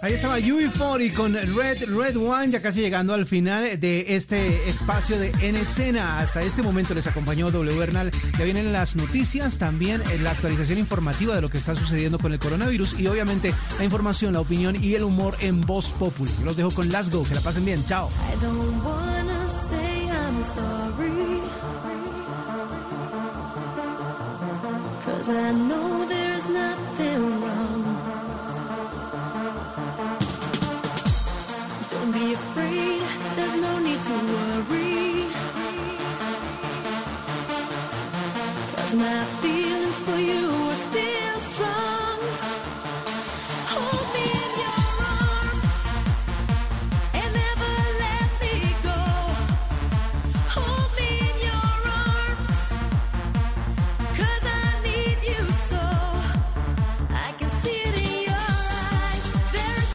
[0.02, 5.16] Ahí estaba UB40 con Red Red One, ya casi llegando al final de este espacio
[5.16, 6.18] de En Escena.
[6.18, 8.10] Hasta este momento les acompañó W Bernal.
[8.36, 12.40] Ya vienen las noticias, también la actualización informativa de lo que está sucediendo con el
[12.40, 16.32] coronavirus y obviamente la información, la opinión y el humor en Voz Populi.
[16.44, 17.86] Los dejo con Let's Go, que la pasen bien.
[17.86, 18.10] Chao.